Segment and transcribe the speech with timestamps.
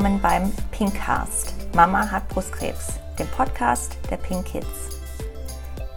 [0.00, 1.52] Willkommen beim Pinkcast.
[1.74, 4.88] Mama hat Brustkrebs, dem Podcast der Pink Kids.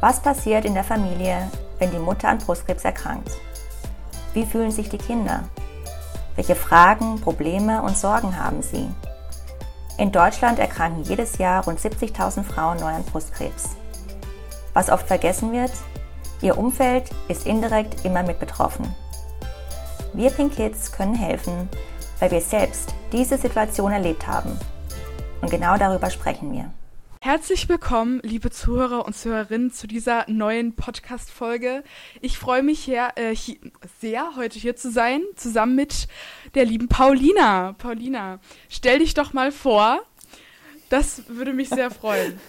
[0.01, 1.49] Was passiert in der Familie,
[1.79, 3.31] wenn die Mutter an Brustkrebs erkrankt?
[4.33, 5.47] Wie fühlen sich die Kinder?
[6.36, 8.89] Welche Fragen, Probleme und Sorgen haben sie?
[9.97, 13.70] In Deutschland erkranken jedes Jahr rund 70.000 Frauen neu an Brustkrebs.
[14.73, 15.71] Was oft vergessen wird,
[16.42, 18.93] ihr Umfeld ist indirekt immer mit betroffen.
[20.11, 21.70] Wir Pink Kids können helfen,
[22.23, 24.57] weil wir selbst diese Situation erlebt haben.
[25.41, 26.71] Und genau darüber sprechen wir.
[27.19, 31.83] Herzlich willkommen, liebe Zuhörer und Zuhörerinnen, zu dieser neuen Podcast-Folge.
[32.22, 33.58] Ich freue mich hier, äh, hier,
[34.00, 36.08] sehr, heute hier zu sein, zusammen mit
[36.55, 37.73] der lieben Paulina.
[37.73, 40.00] Paulina, stell dich doch mal vor.
[40.88, 42.39] Das würde mich sehr freuen.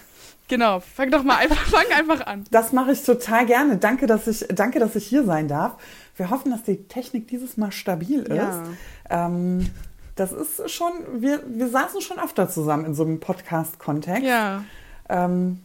[0.47, 2.45] Genau, fang doch mal einfach, fang einfach an.
[2.51, 3.77] Das mache ich total gerne.
[3.77, 5.75] Danke, dass ich, danke, dass ich hier sein darf.
[6.15, 8.35] Wir hoffen, dass die Technik dieses Mal stabil ist.
[8.37, 8.63] Ja.
[9.09, 9.69] Ähm,
[10.15, 14.23] das ist schon, wir, wir saßen schon öfter zusammen in so einem Podcast-Kontext.
[14.23, 14.63] Ja.
[15.09, 15.59] Ähm,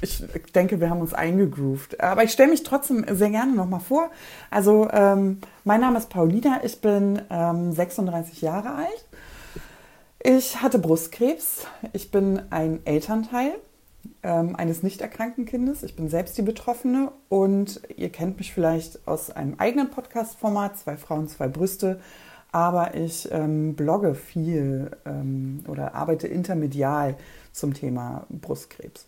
[0.00, 0.22] ich
[0.54, 2.00] denke, wir haben uns eingegroovt.
[2.00, 4.10] Aber ich stelle mich trotzdem sehr gerne nochmal vor.
[4.50, 9.04] Also, ähm, mein Name ist Paulina, ich bin ähm, 36 Jahre alt.
[10.20, 11.66] Ich hatte Brustkrebs.
[11.92, 13.54] Ich bin ein Elternteil
[14.22, 15.82] ähm, eines nicht erkrankten Kindes.
[15.82, 20.96] Ich bin selbst die Betroffene und ihr kennt mich vielleicht aus einem eigenen Podcast-Format, zwei
[20.96, 22.00] Frauen, zwei Brüste.
[22.58, 27.16] Aber ich ähm, blogge viel ähm, oder arbeite intermedial
[27.52, 29.06] zum Thema Brustkrebs.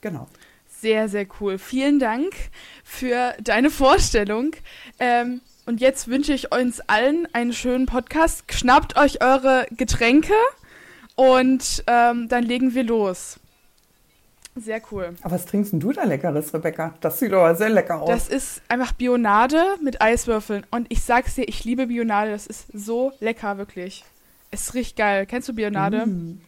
[0.00, 0.26] Genau.
[0.66, 1.58] Sehr, sehr cool.
[1.58, 2.32] Vielen Dank
[2.82, 4.56] für deine Vorstellung.
[4.98, 8.52] Ähm, und jetzt wünsche ich uns allen einen schönen Podcast.
[8.52, 10.34] Schnappt euch eure Getränke
[11.14, 13.38] und ähm, dann legen wir los.
[14.56, 15.14] Sehr cool.
[15.22, 16.94] Aber was trinkst denn du da Leckeres, Rebecca?
[17.00, 18.08] Das sieht aber sehr lecker aus.
[18.08, 20.66] Das ist einfach Bionade mit Eiswürfeln.
[20.70, 22.32] Und ich sag's dir, ich liebe Bionade.
[22.32, 24.04] Das ist so lecker, wirklich.
[24.50, 25.26] Es riecht geil.
[25.26, 26.06] Kennst du Bionade?
[26.06, 26.40] Mm.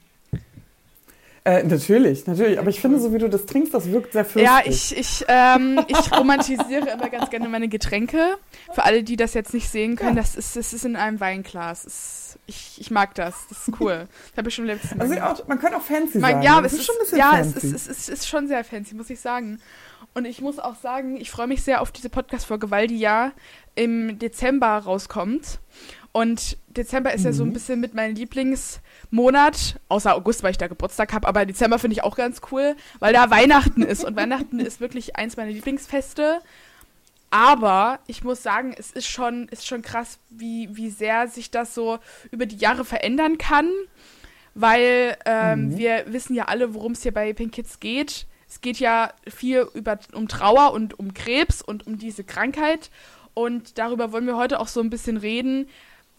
[1.45, 2.59] Äh, natürlich, natürlich.
[2.59, 4.45] Aber ich finde, so wie du das trinkst, das wirkt sehr fürstlich.
[4.45, 8.37] Ja, ich, ich, ähm, ich romantisiere immer ganz gerne meine Getränke.
[8.73, 10.23] Für alle, die das jetzt nicht sehen können, ja.
[10.23, 11.83] das, ist, das ist in einem Weinglas.
[11.83, 13.35] Das, ich, ich mag das.
[13.49, 14.07] Das ist cool.
[14.31, 15.01] Das habe ich schon letztes Mal.
[15.03, 16.43] Also auch, man kann auch fancy man, sagen.
[16.45, 17.51] Ja, es ist schon ein bisschen ja, fancy.
[17.51, 19.59] Ja, es ist, es, ist, ist schon sehr fancy, muss ich sagen.
[20.15, 23.33] Und ich muss auch sagen, ich freue mich sehr auf diese Podcast-Folge, weil die ja
[23.75, 25.59] im Dezember rauskommt.
[26.13, 27.27] Und Dezember ist mhm.
[27.27, 27.53] ja so ein mhm.
[27.55, 32.05] bisschen mit meinem Lieblingsmonat, außer August, weil ich da Geburtstag habe, aber Dezember finde ich
[32.05, 34.05] auch ganz cool, weil da Weihnachten ist.
[34.05, 36.41] Und Weihnachten ist wirklich eins meiner Lieblingsfeste.
[37.31, 41.75] Aber ich muss sagen, es ist schon, ist schon krass, wie, wie sehr sich das
[41.75, 41.99] so
[42.31, 43.71] über die Jahre verändern kann.
[44.55, 45.79] Weil ähm, mhm.
[45.79, 48.27] wir wissen ja alle, worum es hier bei Pink Kids geht.
[48.47, 52.91] Es geht ja viel über, um Trauer und um Krebs und um diese Krankheit.
[53.33, 55.71] Und darüber wollen wir heute auch so ein bisschen reden,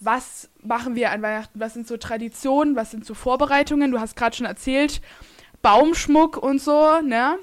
[0.05, 3.91] was machen wir an Weihnachten, was sind so Traditionen, was sind so Vorbereitungen.
[3.91, 5.01] Du hast gerade schon erzählt,
[5.61, 7.37] Baumschmuck und so, ne?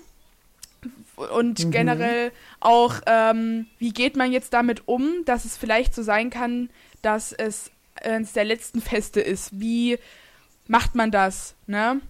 [1.17, 1.71] Und mhm.
[1.71, 6.71] generell auch, ähm, wie geht man jetzt damit um, dass es vielleicht so sein kann,
[7.03, 7.71] dass es
[8.03, 9.61] eines der letzten Feste ist.
[9.61, 9.99] Wie
[10.67, 12.01] macht man das, ne?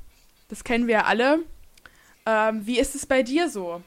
[0.48, 1.40] Das kennen wir ja alle.
[2.26, 3.82] Ähm, wie ist es bei dir so?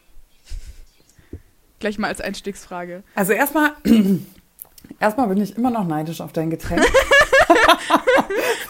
[1.79, 3.03] Gleich mal als Einstiegsfrage.
[3.15, 3.73] Also erstmal
[4.99, 6.81] Erstmal bin ich immer noch neidisch auf dein Getränk.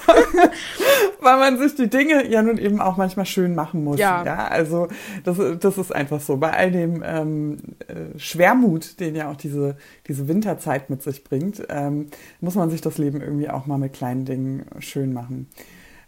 [1.19, 4.00] Weil man sich die Dinge ja nun eben auch manchmal schön machen muss.
[4.00, 4.23] Ja.
[4.23, 4.88] ja also
[5.23, 6.38] das, das ist einfach so.
[6.38, 7.57] Bei all dem ähm,
[7.88, 12.07] äh, Schwermut, den ja auch diese, diese Winterzeit mit sich bringt, ähm,
[12.41, 15.47] muss man sich das Leben irgendwie auch mal mit kleinen Dingen schön machen.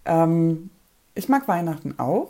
[0.05, 0.69] Ähm,
[1.13, 2.29] ich mag Weihnachten auch.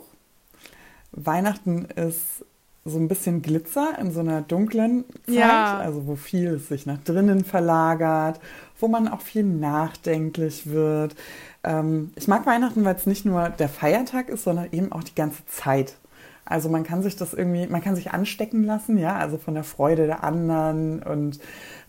[1.12, 2.44] Weihnachten ist
[2.86, 5.78] so ein bisschen Glitzer in so einer dunklen Zeit, ja.
[5.78, 8.40] also wo viel sich nach drinnen verlagert,
[8.78, 11.16] wo man auch viel nachdenklich wird.
[11.64, 15.14] Ähm, ich mag Weihnachten, weil es nicht nur der Feiertag ist, sondern eben auch die
[15.14, 15.96] ganze Zeit.
[16.44, 19.64] Also man kann sich das irgendwie, man kann sich anstecken lassen, ja, also von der
[19.64, 21.40] Freude der anderen und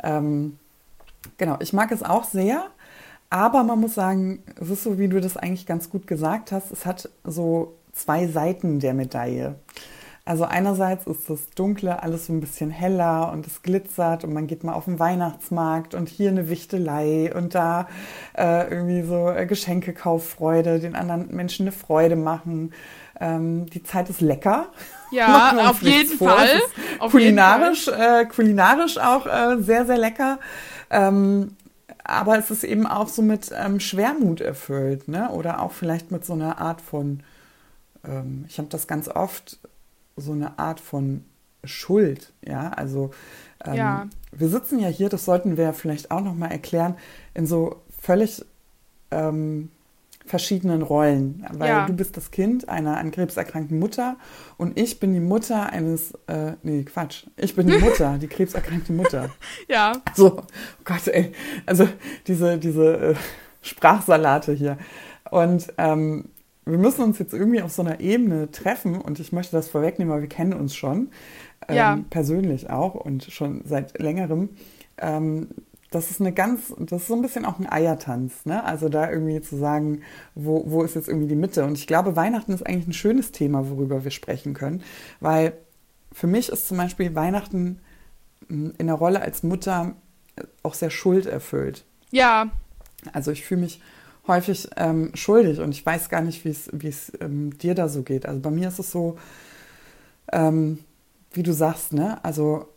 [0.03, 0.57] ähm,
[1.37, 2.65] genau, ich mag es auch sehr.
[3.29, 6.71] Aber man muss sagen, es ist so, wie du das eigentlich ganz gut gesagt hast,
[6.71, 9.55] es hat so zwei Seiten der Medaille.
[10.27, 14.45] Also einerseits ist das Dunkle alles so ein bisschen heller und es glitzert und man
[14.45, 17.87] geht mal auf den Weihnachtsmarkt und hier eine Wichtelei und da
[18.37, 22.73] äh, irgendwie so äh, Geschenkekauffreude, den anderen Menschen eine Freude machen.
[23.21, 24.67] Ähm, die Zeit ist lecker.
[25.11, 26.31] Ja, auf jeden vor.
[26.31, 26.59] Fall.
[26.99, 28.23] Auf kulinarisch, jeden Fall.
[28.23, 30.39] Äh, kulinarisch auch äh, sehr, sehr lecker.
[30.89, 31.55] Ähm,
[32.03, 35.29] aber es ist eben auch so mit ähm, Schwermut erfüllt, ne?
[35.29, 37.23] Oder auch vielleicht mit so einer Art von,
[38.05, 39.57] ähm, ich habe das ganz oft
[40.17, 41.23] so eine Art von
[41.63, 42.33] Schuld.
[42.45, 43.11] Ja, also
[43.65, 44.07] ähm, ja.
[44.31, 46.95] wir sitzen ja hier, das sollten wir vielleicht auch nochmal erklären,
[47.33, 48.45] in so völlig
[49.11, 49.69] ähm,
[50.27, 51.85] verschiedenen Rollen, weil ja.
[51.85, 54.17] du bist das Kind einer an Krebs erkrankten Mutter
[54.57, 58.93] und ich bin die Mutter eines, äh, nee, Quatsch, ich bin die Mutter, die krebserkrankte
[58.93, 59.29] Mutter.
[59.67, 59.93] Ja.
[60.15, 60.43] So, oh
[60.83, 61.31] Gott, ey,
[61.65, 61.87] also
[62.27, 63.15] diese, diese äh,
[63.61, 64.77] Sprachsalate hier.
[65.29, 66.29] Und ähm,
[66.67, 70.13] wir müssen uns jetzt irgendwie auf so einer Ebene treffen und ich möchte das vorwegnehmen,
[70.13, 71.09] weil wir kennen uns schon,
[71.67, 71.99] ähm, ja.
[72.09, 74.49] persönlich auch und schon seit längerem.
[74.97, 75.49] Ähm,
[75.89, 78.63] das ist eine ganz, das ist so ein bisschen auch ein Eiertanz, ne?
[78.63, 80.01] Also da irgendwie zu sagen,
[80.35, 81.63] wo, wo ist jetzt irgendwie die Mitte?
[81.63, 84.83] Und ich glaube, Weihnachten ist eigentlich ein schönes Thema, worüber wir sprechen können,
[85.21, 85.53] weil
[86.11, 87.79] für mich ist zum Beispiel Weihnachten
[88.49, 89.95] hm, in der Rolle als Mutter
[90.63, 91.85] auch sehr schulderfüllt.
[92.11, 92.51] Ja.
[93.13, 93.81] Also ich fühle mich
[94.27, 96.49] häufig ähm, schuldig und ich weiß gar nicht, wie
[96.87, 98.25] es ähm, dir da so geht.
[98.25, 99.17] Also bei mir ist es so,
[100.31, 100.79] ähm,
[101.31, 102.23] wie du sagst, ne?
[102.23, 102.67] Also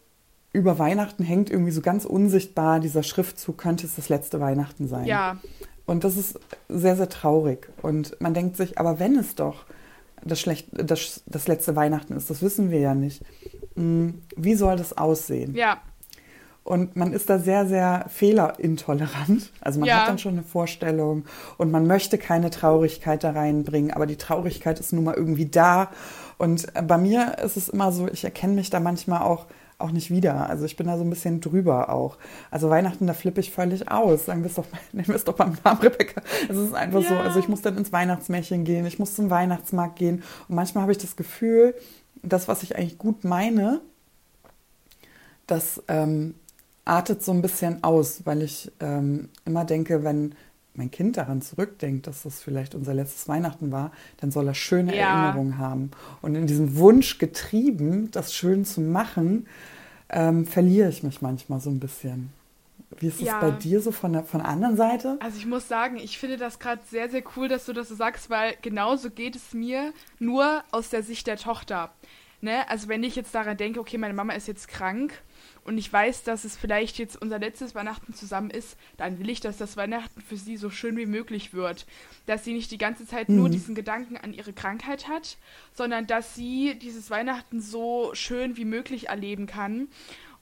[0.52, 5.06] über Weihnachten hängt irgendwie so ganz unsichtbar dieser Schriftzug, könnte es das letzte Weihnachten sein.
[5.06, 5.38] Ja.
[5.86, 6.38] Und das ist
[6.68, 7.68] sehr, sehr traurig.
[7.82, 9.64] Und man denkt sich, aber wenn es doch
[10.24, 13.22] das, schlecht, das, das letzte Weihnachten ist, das wissen wir ja nicht,
[13.74, 15.54] hm, wie soll das aussehen?
[15.54, 15.80] Ja.
[16.70, 19.50] Und man ist da sehr, sehr fehlerintolerant.
[19.60, 20.02] Also man ja.
[20.02, 21.24] hat dann schon eine Vorstellung
[21.58, 25.90] und man möchte keine Traurigkeit da reinbringen, aber die Traurigkeit ist nun mal irgendwie da.
[26.38, 29.46] Und bei mir ist es immer so, ich erkenne mich da manchmal auch
[29.78, 30.48] auch nicht wieder.
[30.48, 32.18] Also ich bin da so ein bisschen drüber auch.
[32.52, 34.26] Also Weihnachten, da flippe ich völlig aus.
[34.26, 36.22] Sagen wir es doch, nehmen wir es doch beim Namen Rebecca.
[36.48, 37.08] Es ist einfach ja.
[37.08, 40.22] so, also ich muss dann ins Weihnachtsmärchen gehen, ich muss zum Weihnachtsmarkt gehen.
[40.46, 41.74] Und manchmal habe ich das Gefühl,
[42.22, 43.80] das, was ich eigentlich gut meine,
[45.46, 46.34] das ähm,
[46.90, 50.34] artet so ein bisschen aus, weil ich ähm, immer denke, wenn
[50.74, 54.96] mein Kind daran zurückdenkt, dass das vielleicht unser letztes Weihnachten war, dann soll er schöne
[54.96, 55.26] ja.
[55.26, 55.92] Erinnerungen haben.
[56.20, 59.46] Und in diesem Wunsch getrieben, das schön zu machen,
[60.08, 62.32] ähm, verliere ich mich manchmal so ein bisschen.
[62.98, 63.40] Wie ist es ja.
[63.40, 65.16] bei dir so von der, von der anderen Seite?
[65.20, 67.94] Also ich muss sagen, ich finde das gerade sehr, sehr cool, dass du das so
[67.94, 71.92] sagst, weil genauso geht es mir nur aus der Sicht der Tochter.
[72.40, 72.68] Ne?
[72.68, 75.12] Also wenn ich jetzt daran denke, okay, meine Mama ist jetzt krank
[75.64, 79.40] und ich weiß, dass es vielleicht jetzt unser letztes Weihnachten zusammen ist, dann will ich,
[79.40, 81.86] dass das Weihnachten für sie so schön wie möglich wird.
[82.26, 83.36] Dass sie nicht die ganze Zeit mhm.
[83.36, 85.36] nur diesen Gedanken an ihre Krankheit hat,
[85.74, 89.88] sondern dass sie dieses Weihnachten so schön wie möglich erleben kann.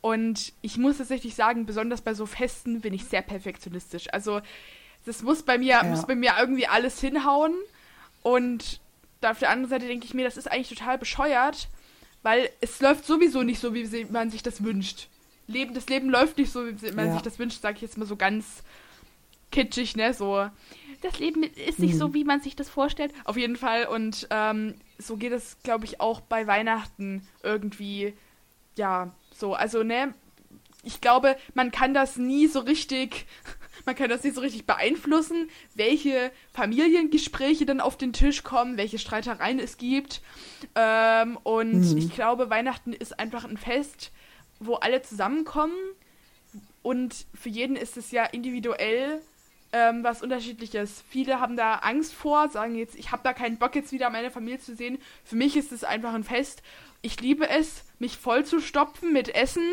[0.00, 4.12] Und ich muss tatsächlich sagen, besonders bei so Festen bin ich sehr perfektionistisch.
[4.12, 4.40] Also
[5.04, 5.82] das muss bei mir, ja.
[5.82, 7.54] muss bei mir irgendwie alles hinhauen.
[8.22, 8.80] Und
[9.22, 11.68] auf der anderen Seite denke ich mir, das ist eigentlich total bescheuert,
[12.22, 15.08] weil es läuft sowieso nicht so, wie man sich das wünscht.
[15.46, 17.12] Leben, das Leben läuft nicht so, wie man ja.
[17.14, 18.62] sich das wünscht, sage ich jetzt mal so ganz
[19.50, 20.12] kitschig, ne?
[20.12, 20.48] So,
[21.00, 21.98] das Leben ist nicht mhm.
[21.98, 23.12] so, wie man sich das vorstellt.
[23.24, 23.86] Auf jeden Fall.
[23.86, 28.14] Und ähm, so geht es, glaube ich, auch bei Weihnachten irgendwie.
[28.76, 29.54] Ja, so.
[29.54, 30.14] Also, ne?
[30.84, 33.26] Ich glaube, man kann das nie so richtig
[33.84, 38.98] man kann das nicht so richtig beeinflussen, welche Familiengespräche dann auf den Tisch kommen, welche
[38.98, 40.20] Streitereien es gibt.
[40.74, 41.96] Ähm, und mhm.
[41.96, 44.12] ich glaube, Weihnachten ist einfach ein Fest,
[44.60, 45.76] wo alle zusammenkommen.
[46.82, 49.20] Und für jeden ist es ja individuell
[49.72, 51.02] ähm, was unterschiedliches.
[51.08, 54.30] Viele haben da Angst vor, sagen jetzt, ich habe da keinen Bock jetzt wieder meine
[54.30, 54.98] Familie zu sehen.
[55.24, 56.62] Für mich ist es einfach ein Fest.
[57.02, 59.64] Ich liebe es, mich voll zu stopfen mit Essen,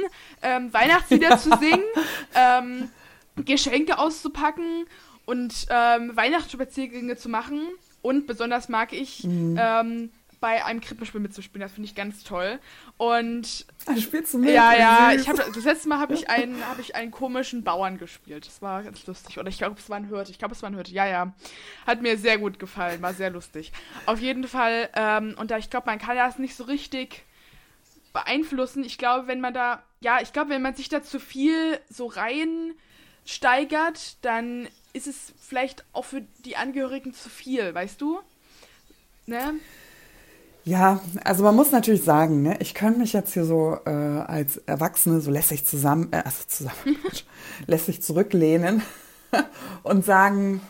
[0.42, 1.84] ähm, Weihnachtslieder zu singen.
[2.38, 2.90] Ähm,
[3.36, 4.86] Geschenke auszupacken
[5.26, 7.62] und ähm, Weihnachtsspaziergänge zu machen.
[8.02, 9.58] Und besonders mag ich mhm.
[9.60, 11.62] ähm, bei einem Krippenspiel mitzuspielen.
[11.62, 12.60] Das finde ich ganz toll.
[12.98, 14.52] Und ah, spielst du mit?
[14.52, 15.12] Ja, ja.
[15.12, 18.46] Ich hab, das letzte Mal habe ich einen, habe ich einen komischen Bauern gespielt.
[18.46, 19.40] Das war ganz lustig.
[19.40, 20.30] Oder ich glaube, es war ein Hirt.
[20.30, 20.90] Ich glaube, es war ein Hirt.
[20.90, 21.34] Ja, ja.
[21.88, 23.02] Hat mir sehr gut gefallen.
[23.02, 23.72] War sehr lustig.
[24.06, 24.90] Auf jeden Fall.
[24.96, 27.24] Ähm, und da ich glaube, man kann das nicht so richtig
[28.14, 28.84] beeinflussen.
[28.84, 32.06] Ich glaube, wenn man da, ja, ich glaube, wenn man sich da zu viel so
[32.06, 32.76] rein
[33.26, 38.20] steigert, dann ist es vielleicht auch für die Angehörigen zu viel, weißt du?
[39.26, 39.56] Ne?
[40.64, 44.58] Ja, also man muss natürlich sagen, ne, ich könnte mich jetzt hier so äh, als
[44.58, 46.98] Erwachsene so lässig zusammen, äh, also zusammen,
[47.68, 48.82] lässig zurücklehnen
[49.84, 50.62] und sagen,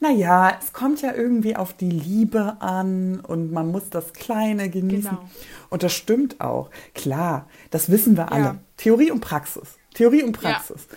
[0.00, 4.68] na ja, es kommt ja irgendwie auf die Liebe an und man muss das Kleine
[4.68, 5.10] genießen.
[5.10, 5.28] Genau.
[5.70, 6.70] Und das stimmt auch.
[6.94, 8.44] Klar, das wissen wir alle.
[8.44, 8.58] Ja.
[8.76, 9.78] Theorie und Praxis.
[9.94, 10.86] Theorie und Praxis.
[10.90, 10.96] Ja.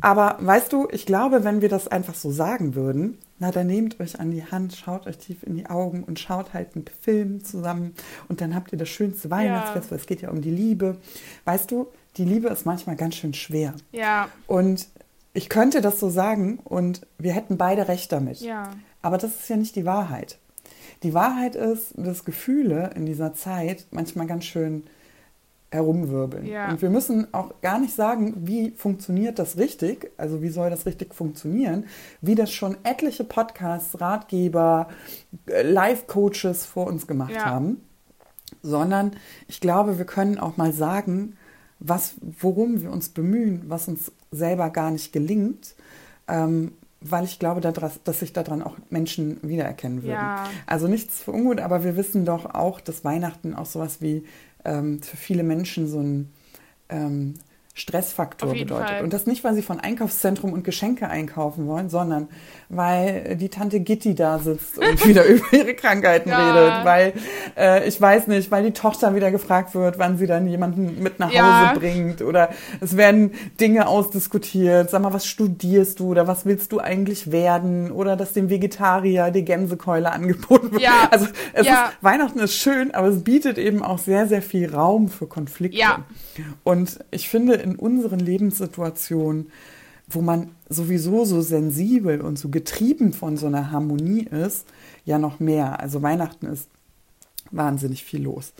[0.00, 3.98] Aber weißt du, ich glaube, wenn wir das einfach so sagen würden, na, dann nehmt
[4.00, 7.42] euch an die Hand, schaut euch tief in die Augen und schaut halt einen Film
[7.42, 7.94] zusammen
[8.28, 9.90] und dann habt ihr das schönste Weihnachtsfest, ja.
[9.90, 10.98] weil es geht ja um die Liebe.
[11.44, 13.74] Weißt du, die Liebe ist manchmal ganz schön schwer.
[13.92, 14.28] Ja.
[14.46, 14.88] Und
[15.32, 18.40] ich könnte das so sagen und wir hätten beide recht damit.
[18.40, 18.70] Ja.
[19.00, 20.38] Aber das ist ja nicht die Wahrheit.
[21.02, 24.82] Die Wahrheit ist, dass Gefühle in dieser Zeit manchmal ganz schön
[25.70, 26.46] herumwirbeln.
[26.46, 26.70] Ja.
[26.70, 30.84] Und wir müssen auch gar nicht sagen, wie funktioniert das richtig, also wie soll das
[30.86, 31.84] richtig funktionieren,
[32.20, 34.88] wie das schon etliche Podcasts, Ratgeber,
[35.46, 37.44] äh, Life-Coaches vor uns gemacht ja.
[37.44, 37.82] haben,
[38.62, 39.12] sondern
[39.46, 41.36] ich glaube, wir können auch mal sagen,
[41.78, 45.74] was, worum wir uns bemühen, was uns selber gar nicht gelingt,
[46.28, 50.12] ähm, weil ich glaube, dass sich daran auch Menschen wiedererkennen würden.
[50.12, 50.44] Ja.
[50.66, 54.24] Also nichts für ungut, aber wir wissen doch auch, dass Weihnachten auch sowas wie
[54.64, 56.32] ähm, für viele Menschen so ein
[56.88, 57.34] ähm,
[57.74, 58.88] Stressfaktor bedeutet.
[58.88, 59.04] Fall.
[59.04, 62.28] Und das nicht, weil sie von Einkaufszentrum und Geschenke einkaufen wollen, sondern
[62.68, 66.52] weil die Tante Gitti da sitzt und wieder über ihre Krankheiten ja.
[66.52, 67.12] redet, weil
[67.56, 71.20] äh, ich weiß nicht, weil die Tochter wieder gefragt wird, wann sie dann jemanden mit
[71.20, 71.72] nach Hause ja.
[71.74, 72.50] bringt oder
[72.80, 74.90] es werden Dinge ausdiskutiert.
[74.90, 79.30] Sag mal, was studierst du oder was willst du eigentlich werden oder dass dem Vegetarier
[79.30, 80.82] die Gänsekeule angeboten wird.
[80.82, 81.08] Ja.
[81.10, 85.08] Also es ist, Weihnachten ist schön, aber es bietet eben auch sehr, sehr viel Raum
[85.08, 85.78] für Konflikte.
[85.78, 86.04] Ja.
[86.64, 89.50] Und ich finde, in unseren Lebenssituationen,
[90.08, 94.66] wo man sowieso so sensibel und so getrieben von so einer Harmonie ist,
[95.04, 95.80] ja noch mehr.
[95.80, 96.68] Also Weihnachten ist
[97.50, 98.52] wahnsinnig viel los.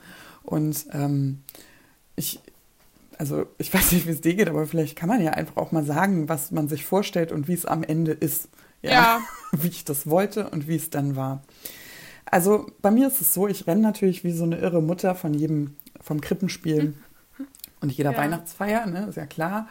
[0.43, 1.41] Und ähm,
[2.17, 2.41] ich,
[3.19, 5.73] also ich weiß nicht, wie es dir geht, aber vielleicht kann man ja einfach auch
[5.73, 8.49] mal sagen, was man sich vorstellt und wie es am Ende ist.
[8.83, 8.91] Ja.
[8.91, 9.21] ja.
[9.53, 11.43] Wie ich das wollte und wie es dann war.
[12.25, 15.35] Also bei mir ist es so, ich renne natürlich wie so eine irre Mutter von
[15.35, 16.95] jedem, vom Krippenspielen
[17.81, 18.19] und jeder ja.
[18.19, 19.69] Weihnachtsfeier, ne, ist ja klar,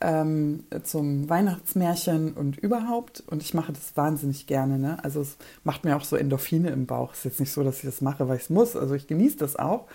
[0.00, 3.22] ähm, zum Weihnachtsmärchen und überhaupt.
[3.26, 4.78] Und ich mache das wahnsinnig gerne.
[4.78, 5.02] Ne?
[5.02, 7.12] Also es macht mir auch so Endorphine im Bauch.
[7.12, 8.76] Es ist jetzt nicht so, dass ich das mache, weil ich es muss.
[8.76, 9.86] Also ich genieße das auch.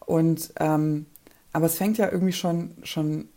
[0.00, 1.06] Und ähm,
[1.52, 3.28] aber es fängt ja irgendwie schon, schon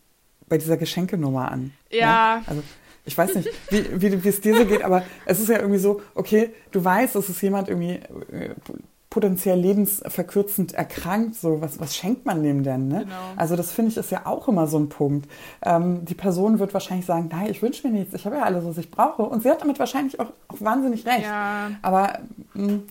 [0.48, 1.72] bei dieser Geschenkenummer an.
[1.92, 1.98] Ne?
[1.98, 2.38] Ja.
[2.38, 2.44] Ne?
[2.48, 2.64] Also
[3.06, 5.80] ich weiß nicht, wie, wie, wie es dir so geht, aber es ist ja irgendwie
[5.80, 8.00] so, okay, du weißt, es ist jemand irgendwie
[8.32, 8.54] äh,
[9.12, 12.88] potenziell lebensverkürzend erkrankt, so was, was schenkt man dem denn?
[12.88, 13.00] Ne?
[13.02, 13.16] Genau.
[13.36, 15.30] Also das finde ich ist ja auch immer so ein Punkt.
[15.62, 18.66] Ähm, die Person wird wahrscheinlich sagen, nein, ich wünsche mir nichts, ich habe ja alles,
[18.66, 19.24] was ich brauche.
[19.24, 21.26] Und sie hat damit wahrscheinlich auch, auch wahnsinnig recht.
[21.26, 21.72] Ja.
[21.82, 22.20] Aber
[22.54, 22.84] mh, mm,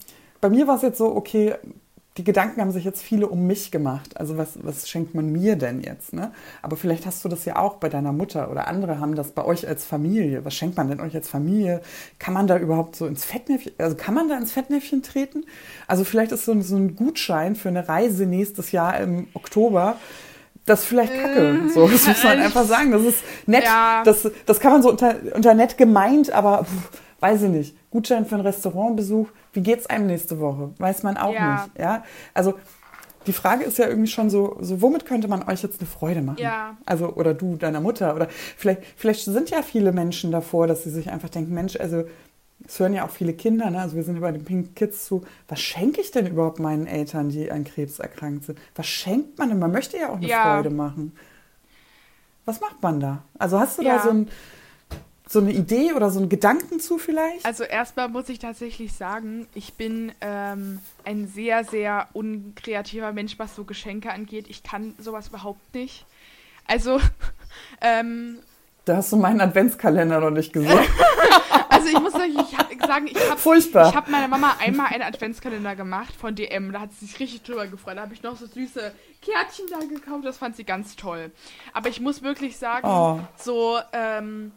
[0.42, 1.54] bei mir war es jetzt so, okay,
[2.16, 4.16] die Gedanken haben sich jetzt viele um mich gemacht.
[4.16, 6.12] Also was, was schenkt man mir denn jetzt?
[6.12, 6.32] Ne?
[6.60, 9.44] Aber vielleicht hast du das ja auch bei deiner Mutter oder andere haben das bei
[9.44, 10.44] euch als Familie.
[10.44, 11.80] Was schenkt man denn euch als Familie?
[12.18, 15.44] Kann man da überhaupt so ins Fettnäpfchen, also kann man da ins Fettnäpfchen treten?
[15.86, 19.96] Also vielleicht ist so ein, so ein Gutschein für eine Reise nächstes Jahr im Oktober
[20.66, 21.58] das ist vielleicht kacke.
[21.66, 22.92] Äh, so, das muss man einfach sagen.
[22.92, 23.64] Das ist nett.
[23.64, 24.02] Ja.
[24.04, 27.90] Das, das kann man so unter, unter nett gemeint, aber pff, weiß ich nicht.
[27.90, 30.70] Gutschein für einen Restaurantbesuch wie geht's einem nächste Woche?
[30.78, 31.62] Weiß man auch ja.
[31.64, 31.78] nicht.
[31.78, 32.04] Ja,
[32.34, 32.54] also
[33.26, 36.22] die Frage ist ja irgendwie schon so, so, womit könnte man euch jetzt eine Freude
[36.22, 36.40] machen?
[36.40, 36.76] Ja.
[36.86, 40.90] Also, oder du, deiner Mutter, oder vielleicht, vielleicht sind ja viele Menschen davor, dass sie
[40.90, 42.04] sich einfach denken, Mensch, also,
[42.66, 43.80] es hören ja auch viele Kinder, ne?
[43.80, 47.30] also wir sind über den Pink Kids zu, was schenke ich denn überhaupt meinen Eltern,
[47.30, 48.58] die an Krebs erkrankt sind?
[48.74, 49.58] Was schenkt man denn?
[49.58, 50.56] Man möchte ja auch eine ja.
[50.56, 51.12] Freude machen.
[52.44, 53.22] Was macht man da?
[53.38, 53.96] Also hast du ja.
[53.96, 54.28] da so ein,
[55.30, 57.46] so eine Idee oder so einen Gedanken zu vielleicht?
[57.46, 63.54] Also erstmal muss ich tatsächlich sagen, ich bin ähm, ein sehr, sehr unkreativer Mensch, was
[63.54, 64.46] so Geschenke angeht.
[64.48, 66.04] Ich kann sowas überhaupt nicht.
[66.66, 67.00] Also,
[67.80, 68.40] ähm,
[68.84, 70.80] da hast du meinen Adventskalender noch nicht gesehen.
[71.68, 73.88] also ich muss sagen, ich sagen, ich habe Furchtbar.
[73.88, 76.72] Ich habe meiner Mama einmal einen Adventskalender gemacht von DM.
[76.72, 77.98] Da hat sie sich richtig drüber gefreut.
[77.98, 80.24] Da habe ich noch so süße Kärtchen da gekauft.
[80.24, 81.30] Das fand sie ganz toll.
[81.72, 83.20] Aber ich muss wirklich sagen, oh.
[83.36, 84.50] so ähm,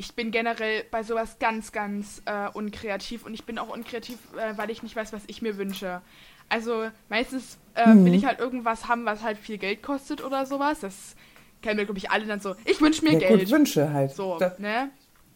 [0.00, 4.56] ich bin generell bei sowas ganz, ganz äh, unkreativ und ich bin auch unkreativ, äh,
[4.56, 6.00] weil ich nicht weiß, was ich mir wünsche.
[6.48, 8.06] Also meistens äh, mhm.
[8.06, 10.80] will ich halt irgendwas haben, was halt viel Geld kostet oder sowas.
[10.80, 11.16] Das
[11.60, 12.54] kennen wir, glaube ich, alle dann so.
[12.64, 13.40] Ich wünsche mir ja, Geld.
[13.40, 14.12] Gut, Wünsche halt.
[14.12, 14.90] So, da, ne?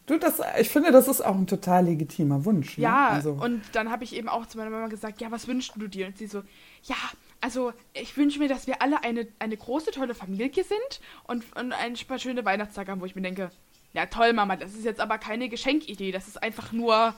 [0.07, 2.79] Du, das, ich finde, das ist auch ein total legitimer Wunsch.
[2.79, 2.85] Ne?
[2.85, 3.33] Ja, also.
[3.33, 6.07] und dann habe ich eben auch zu meiner Mama gesagt, ja, was wünschst du dir?
[6.07, 6.43] Und sie so,
[6.85, 6.97] ja,
[7.43, 11.75] also ich wünsche mir, dass wir alle eine, eine große, tolle Familie sind und, und
[11.75, 13.51] ein paar schöne Weihnachtstage haben, wo ich mir denke,
[13.95, 16.13] ja, toll, Mama, das ist jetzt aber keine Geschenkidee.
[16.13, 17.15] Das ist einfach nur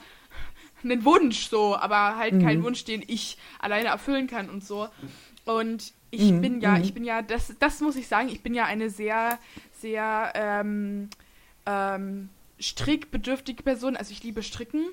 [0.85, 2.42] ein Wunsch so, aber halt mhm.
[2.42, 4.88] kein Wunsch, den ich alleine erfüllen kann und so.
[5.47, 6.40] Und ich mhm.
[6.42, 6.83] bin ja, mhm.
[6.83, 9.38] ich bin ja, das, das muss ich sagen, ich bin ja eine sehr,
[9.73, 11.09] sehr ähm,
[11.64, 12.28] ähm,
[12.61, 13.97] strickbedürftige Person.
[13.97, 14.85] Also ich liebe Stricken.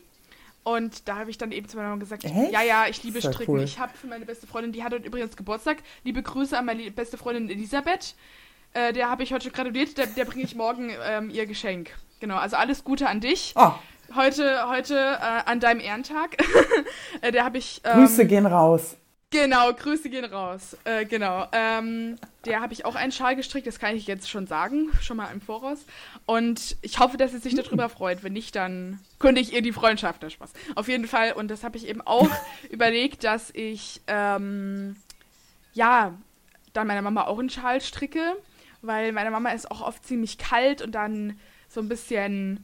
[0.64, 2.54] Und da habe ich dann eben zu meiner Mama gesagt, Echt?
[2.54, 3.52] ja, ja, ich liebe Stricken.
[3.52, 3.64] Cool.
[3.64, 5.84] Ich habe für meine beste Freundin, die hat heute übrigens Geburtstag.
[6.06, 8.16] Liebe Grüße an meine beste Freundin Elisabeth.
[8.74, 11.92] Äh, der habe ich heute gratuliert, der, der bringe ich morgen ähm, ihr Geschenk.
[12.20, 13.54] Genau, also alles Gute an dich.
[13.56, 13.72] Oh.
[14.16, 16.38] Heute, heute äh, an deinem Ehrentag.
[17.22, 17.82] äh, der habe ich.
[17.84, 18.98] Ähm, Grüße gehen raus.
[19.34, 20.78] Genau, Grüße gehen raus.
[20.84, 21.48] Äh, genau.
[21.52, 25.18] Ähm, der habe ich auch einen Schal gestrickt, das kann ich jetzt schon sagen, schon
[25.18, 25.80] mal im Voraus.
[26.28, 28.24] Und ich hoffe, dass sie sich darüber freut.
[28.24, 30.54] Wenn nicht, dann könnte ich ihr die Freundschaft, der Spaß.
[30.76, 31.34] Auf jeden Fall.
[31.34, 32.30] Und das habe ich eben auch
[32.70, 34.98] überlegt, dass ich, ähm,
[35.74, 36.14] ja,
[36.74, 38.36] dann meiner Mama auch einen Schal stricke,
[38.84, 41.38] weil meine Mama ist auch oft ziemlich kalt und dann
[41.68, 42.64] so ein bisschen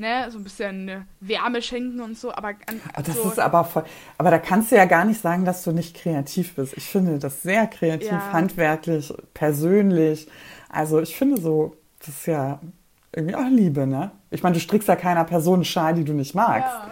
[0.00, 3.84] ne, so ein bisschen Wärme schenken und so, aber an, das so ist aber voll,
[4.18, 6.76] aber da kannst du ja gar nicht sagen, dass du nicht kreativ bist.
[6.76, 8.32] Ich finde das sehr kreativ, ja.
[8.32, 10.26] handwerklich, persönlich.
[10.68, 12.60] Also ich finde so, das ist ja
[13.12, 14.10] irgendwie auch Liebe, ne?
[14.30, 16.72] Ich meine, du strickst ja keiner Person einen Schal, die du nicht magst.
[16.72, 16.90] Ja.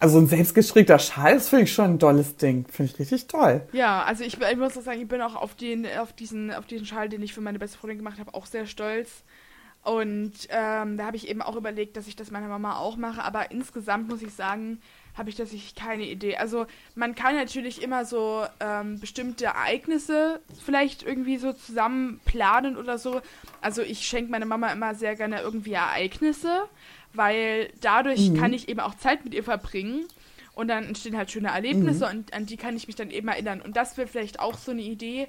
[0.00, 2.66] Also ein selbstgestrickter Schal, das finde ich schon ein tolles Ding.
[2.66, 3.68] Finde ich richtig toll.
[3.72, 6.86] Ja, also ich, ich muss sagen, ich bin auch auf, den, auf, diesen, auf diesen
[6.86, 9.24] Schal, den ich für meine beste Freundin gemacht habe, auch sehr stolz.
[9.82, 13.22] Und ähm, da habe ich eben auch überlegt, dass ich das meiner Mama auch mache.
[13.22, 14.80] Aber insgesamt muss ich sagen,
[15.16, 16.36] habe ich tatsächlich keine Idee.
[16.36, 22.98] Also man kann natürlich immer so ähm, bestimmte Ereignisse vielleicht irgendwie so zusammen planen oder
[22.98, 23.20] so.
[23.60, 26.68] Also ich schenke meiner Mama immer sehr gerne irgendwie Ereignisse,
[27.12, 28.38] weil dadurch mhm.
[28.38, 30.04] kann ich eben auch Zeit mit ihr verbringen.
[30.54, 32.18] Und dann entstehen halt schöne Erlebnisse mhm.
[32.18, 33.62] und an die kann ich mich dann eben erinnern.
[33.62, 35.28] Und das wäre vielleicht auch so eine Idee,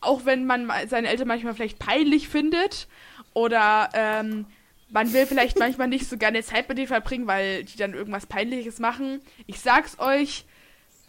[0.00, 2.88] auch wenn man seine Eltern manchmal vielleicht peinlich findet
[3.32, 4.46] oder ähm,
[4.90, 8.26] man will vielleicht manchmal nicht so gerne Zeit mit denen verbringen, weil die dann irgendwas
[8.26, 9.20] Peinliches machen.
[9.46, 10.46] Ich sag's euch,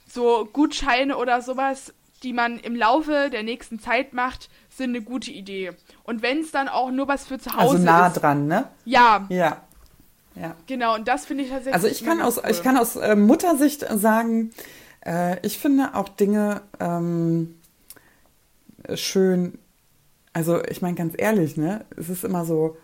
[0.08, 5.32] so Gutscheine oder sowas, die man im Laufe der nächsten Zeit macht, sind eine gute
[5.32, 5.72] Idee.
[6.04, 7.82] Und wenn es dann auch nur was für zu Hause ist.
[7.82, 8.68] Also nah ist, dran, ne?
[8.86, 9.28] Ja.
[9.30, 9.62] Ja.
[10.40, 10.56] Ja.
[10.68, 11.74] Genau, und das finde ich tatsächlich.
[11.74, 12.52] Also ich kann aus, cool.
[12.52, 14.52] ich kann aus äh, Muttersicht sagen,
[15.06, 17.56] äh, ich finde auch Dinge ähm,
[18.96, 19.58] schön,
[20.34, 22.78] also ich meine ganz ehrlich, ne, es ist immer so,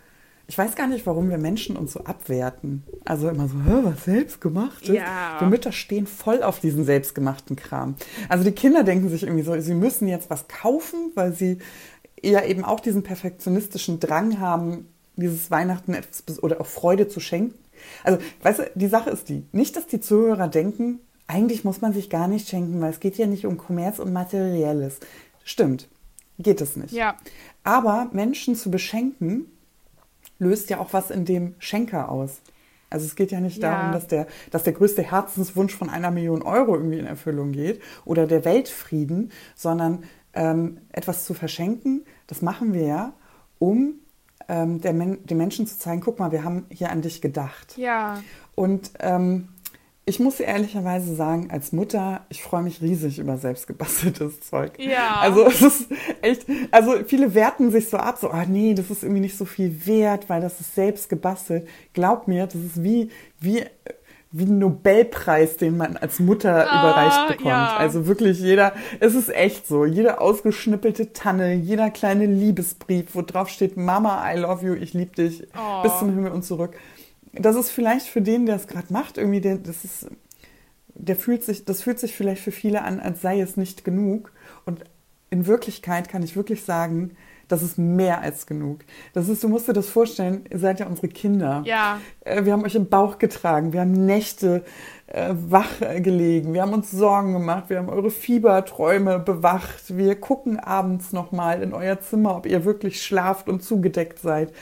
[0.46, 2.82] ich weiß gar nicht, warum wir Menschen uns so abwerten.
[3.04, 4.94] Also immer so, was selbstgemachtes?
[4.94, 5.36] Ja.
[5.38, 7.94] Wir Mütter stehen voll auf diesen selbstgemachten Kram.
[8.28, 11.58] Also die Kinder denken sich irgendwie so, sie müssen jetzt was kaufen, weil sie
[12.22, 17.58] ja eben auch diesen perfektionistischen Drang haben, dieses Weihnachten etwas oder auch Freude zu schenken.
[18.02, 21.92] Also, weißt du, die Sache ist die, nicht, dass die Zuhörer denken, eigentlich muss man
[21.92, 25.00] sich gar nicht schenken, weil es geht ja nicht um Kommerz und Materielles.
[25.42, 25.88] Stimmt
[26.38, 26.92] geht es nicht.
[26.92, 27.16] Ja.
[27.62, 29.46] Aber Menschen zu beschenken,
[30.38, 32.40] löst ja auch was in dem Schenker aus.
[32.90, 33.70] Also es geht ja nicht ja.
[33.70, 37.80] darum, dass der, dass der größte Herzenswunsch von einer Million Euro irgendwie in Erfüllung geht
[38.04, 43.12] oder der Weltfrieden, sondern ähm, etwas zu verschenken, das machen wir ja,
[43.58, 43.94] um
[44.48, 47.76] ähm, Men den Menschen zu zeigen, guck mal, wir haben hier an dich gedacht.
[47.76, 48.22] Ja.
[48.54, 49.48] Und ähm,
[50.06, 54.72] ich muss ehrlicherweise sagen, als Mutter, ich freue mich riesig über selbstgebasteltes Zeug.
[54.78, 55.20] Ja.
[55.20, 55.86] Also es ist
[56.20, 59.36] echt, also viele werten sich so ab, so, ah oh nee, das ist irgendwie nicht
[59.36, 61.66] so viel wert, weil das ist selbst gebastelt.
[61.94, 63.64] Glaub mir, das ist wie, wie,
[64.36, 67.46] wie ein Nobelpreis, den man als Mutter ah, überreicht bekommt.
[67.46, 67.76] Ja.
[67.76, 73.48] Also wirklich jeder, es ist echt so, jede ausgeschnippelte Tanne, jeder kleine Liebesbrief, wo drauf
[73.48, 75.82] steht, Mama, I love you, ich liebe dich, oh.
[75.82, 76.74] bis zum Himmel und zurück
[77.36, 80.08] das ist vielleicht für den, der es gerade macht, irgendwie, der, das ist,
[80.94, 84.32] der fühlt sich, das fühlt sich vielleicht für viele an, als sei es nicht genug.
[84.64, 84.84] Und
[85.30, 87.16] in Wirklichkeit kann ich wirklich sagen,
[87.48, 88.80] das ist mehr als genug.
[89.12, 91.62] Das ist, du musst dir das vorstellen, ihr seid ja unsere Kinder.
[91.64, 92.00] Ja.
[92.20, 94.64] Äh, wir haben euch im Bauch getragen, wir haben Nächte
[95.06, 100.58] äh, wach gelegen, wir haben uns Sorgen gemacht, wir haben eure Fieberträume bewacht, wir gucken
[100.58, 104.52] abends nochmal in euer Zimmer, ob ihr wirklich schlaft und zugedeckt seid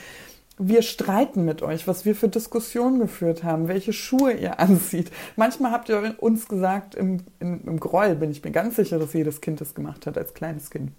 [0.57, 5.11] wir streiten mit euch, was wir für Diskussionen geführt haben, welche Schuhe ihr anzieht.
[5.35, 9.13] Manchmal habt ihr uns gesagt, im, im, im Groll bin ich mir ganz sicher, dass
[9.13, 10.91] jedes Kind das gemacht hat als kleines Kind.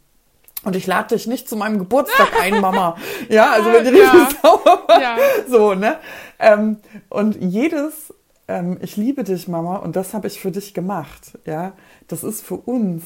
[0.64, 2.96] Und ich lade dich nicht zu meinem Geburtstag ein, Mama.
[3.29, 4.29] Ja, also wenn die ja.
[4.42, 5.00] sauer war.
[5.00, 5.16] Ja.
[5.48, 5.98] So, ne?
[6.38, 8.14] Ähm, und jedes,
[8.48, 11.38] ähm, ich liebe dich, Mama, und das habe ich für dich gemacht.
[11.46, 11.72] Ja,
[12.09, 13.03] das ist für uns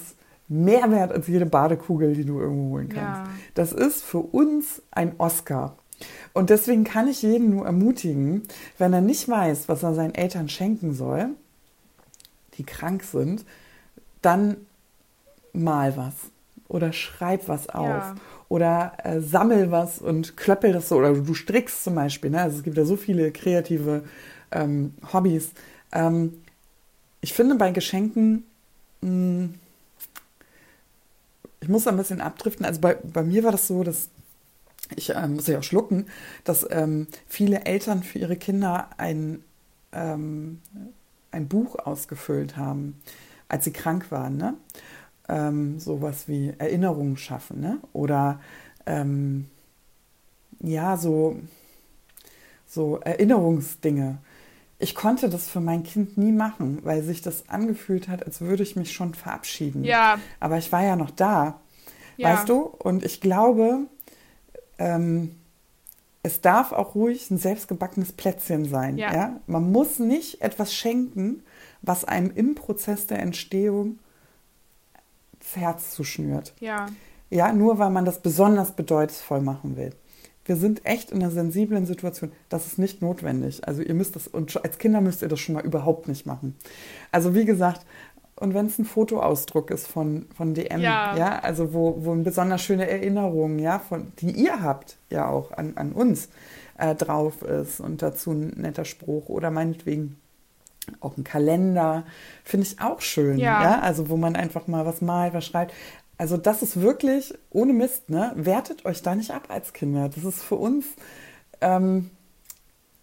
[0.48, 3.30] mehr wert als jede Badekugel, die du irgendwo holen kannst.
[3.30, 3.36] Ja.
[3.54, 5.76] Das ist für uns ein Oscar.
[6.32, 8.42] Und deswegen kann ich jeden nur ermutigen,
[8.78, 11.30] wenn er nicht weiß, was er seinen Eltern schenken soll,
[12.56, 13.44] die krank sind,
[14.22, 14.56] dann
[15.52, 16.14] mal was
[16.68, 18.14] oder schreib was auf ja.
[18.48, 22.30] oder äh, sammel was und klöppel das so oder du strickst zum Beispiel.
[22.30, 22.42] Ne?
[22.42, 24.04] Also es gibt ja so viele kreative
[24.50, 25.50] ähm, Hobbys.
[25.92, 26.34] Ähm,
[27.20, 28.44] ich finde bei Geschenken,
[29.00, 29.54] mh, hm,
[31.60, 32.64] ich muss ein bisschen abdriften.
[32.64, 34.08] Also bei, bei mir war das so, dass
[34.96, 36.06] ich äh, muss ja auch schlucken,
[36.44, 39.42] dass ähm, viele Eltern für ihre Kinder ein,
[39.92, 40.60] ähm,
[41.30, 43.00] ein Buch ausgefüllt haben,
[43.48, 44.36] als sie krank waren.
[44.36, 44.54] Ne?
[45.28, 47.78] Ähm, sowas wie Erinnerungen schaffen ne?
[47.92, 48.40] oder
[48.86, 49.46] ähm,
[50.60, 51.36] ja, so,
[52.66, 54.18] so Erinnerungsdinge.
[54.78, 58.62] Ich konnte das für mein Kind nie machen, weil sich das angefühlt hat, als würde
[58.62, 59.84] ich mich schon verabschieden.
[59.84, 60.18] Ja.
[60.40, 61.60] Aber ich war ja noch da.
[62.16, 62.32] Ja.
[62.32, 62.60] Weißt du?
[62.60, 63.80] Und ich glaube,
[64.78, 65.34] ähm,
[66.22, 68.98] es darf auch ruhig ein selbstgebackenes Plätzchen sein.
[68.98, 69.12] Ja.
[69.12, 69.40] ja.
[69.46, 71.42] Man muss nicht etwas schenken,
[71.82, 73.98] was einem im Prozess der Entstehung
[75.48, 76.54] das Herz zuschnürt.
[76.60, 76.86] Ja.
[77.30, 79.90] ja, nur weil man das besonders bedeutungsvoll machen will.
[80.44, 82.32] Wir sind echt in einer sensiblen Situation.
[82.48, 83.66] Das ist nicht notwendig.
[83.68, 86.56] Also ihr müsst das, und als Kinder müsst ihr das schon mal überhaupt nicht machen.
[87.12, 87.84] Also wie gesagt,
[88.36, 92.22] und wenn es ein Fotoausdruck ist von, von DM, ja, ja also wo, wo eine
[92.22, 96.28] besonders schöne Erinnerung, ja, von, die ihr habt, ja auch an, an uns
[96.78, 100.18] äh, drauf ist und dazu ein netter Spruch oder meinetwegen
[101.00, 102.04] auch ein Kalender,
[102.44, 103.62] finde ich auch schön, ja.
[103.62, 105.72] ja, also wo man einfach mal was malt, was schreibt.
[106.16, 108.32] Also das ist wirklich ohne Mist, ne?
[108.34, 110.08] Wertet euch da nicht ab als Kinder.
[110.08, 110.86] Das ist für uns
[111.60, 112.10] ähm,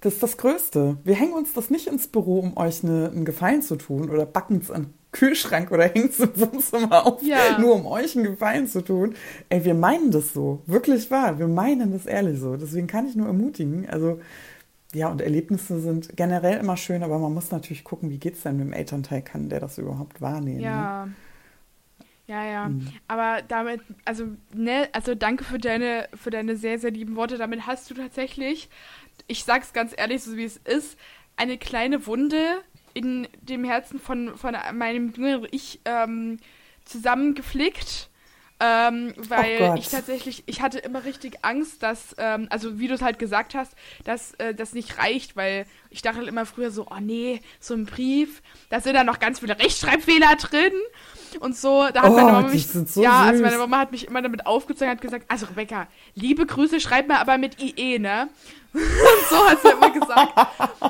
[0.06, 0.98] das ist das Größte.
[1.04, 4.28] Wir hängen uns das nicht ins Büro, um euch eine, einen Gefallen zu tun oder
[4.28, 7.58] backen es an Kühlschrank oder hängt es im Wohnzimmer auf, ja.
[7.60, 9.16] nur um euch einen Gefallen zu tun.
[9.50, 10.62] Ey, wir meinen das so.
[10.68, 11.40] Wirklich wahr.
[11.40, 12.56] Wir meinen das ehrlich so.
[12.56, 13.90] Deswegen kann ich nur ermutigen.
[13.90, 14.20] Also,
[14.96, 18.44] ja, und Erlebnisse sind generell immer schön, aber man muss natürlich gucken, wie geht es
[18.44, 20.62] denn mit dem Elternteil, kann der das überhaupt wahrnehmen?
[20.62, 21.06] Ja.
[21.06, 21.14] Ne?
[22.28, 22.70] Ja, ja.
[22.70, 22.92] Mhm.
[23.08, 27.38] Aber damit, also, ne, also danke für deine, für deine sehr, sehr lieben Worte.
[27.38, 28.70] Damit hast du tatsächlich,
[29.28, 30.98] ich sag's ganz ehrlich, so wie es ist,
[31.38, 32.62] eine kleine Wunde
[32.94, 36.38] in dem Herzen von, von meinem jüngeren Ich ähm,
[36.86, 38.10] zusammengeflickt.
[38.58, 42.94] Ähm, weil oh ich tatsächlich, ich hatte immer richtig Angst, dass, ähm, also wie du
[42.94, 43.74] es halt gesagt hast,
[44.06, 47.74] dass äh, das nicht reicht, weil ich dachte halt immer früher so, oh nee, so
[47.74, 50.72] ein Brief, da sind da noch ganz viele Rechtschreibfehler drin
[51.42, 51.90] und so.
[51.94, 53.28] Da hat oh, meine Mama mich, so ja, süß.
[53.28, 57.10] also meine Mama hat mich immer damit aufgezogen, hat gesagt, also Rebecca, liebe Grüße, schreib
[57.10, 58.30] mir aber mit IE, ne?
[58.74, 58.82] und
[59.30, 60.34] so hat sie immer gesagt.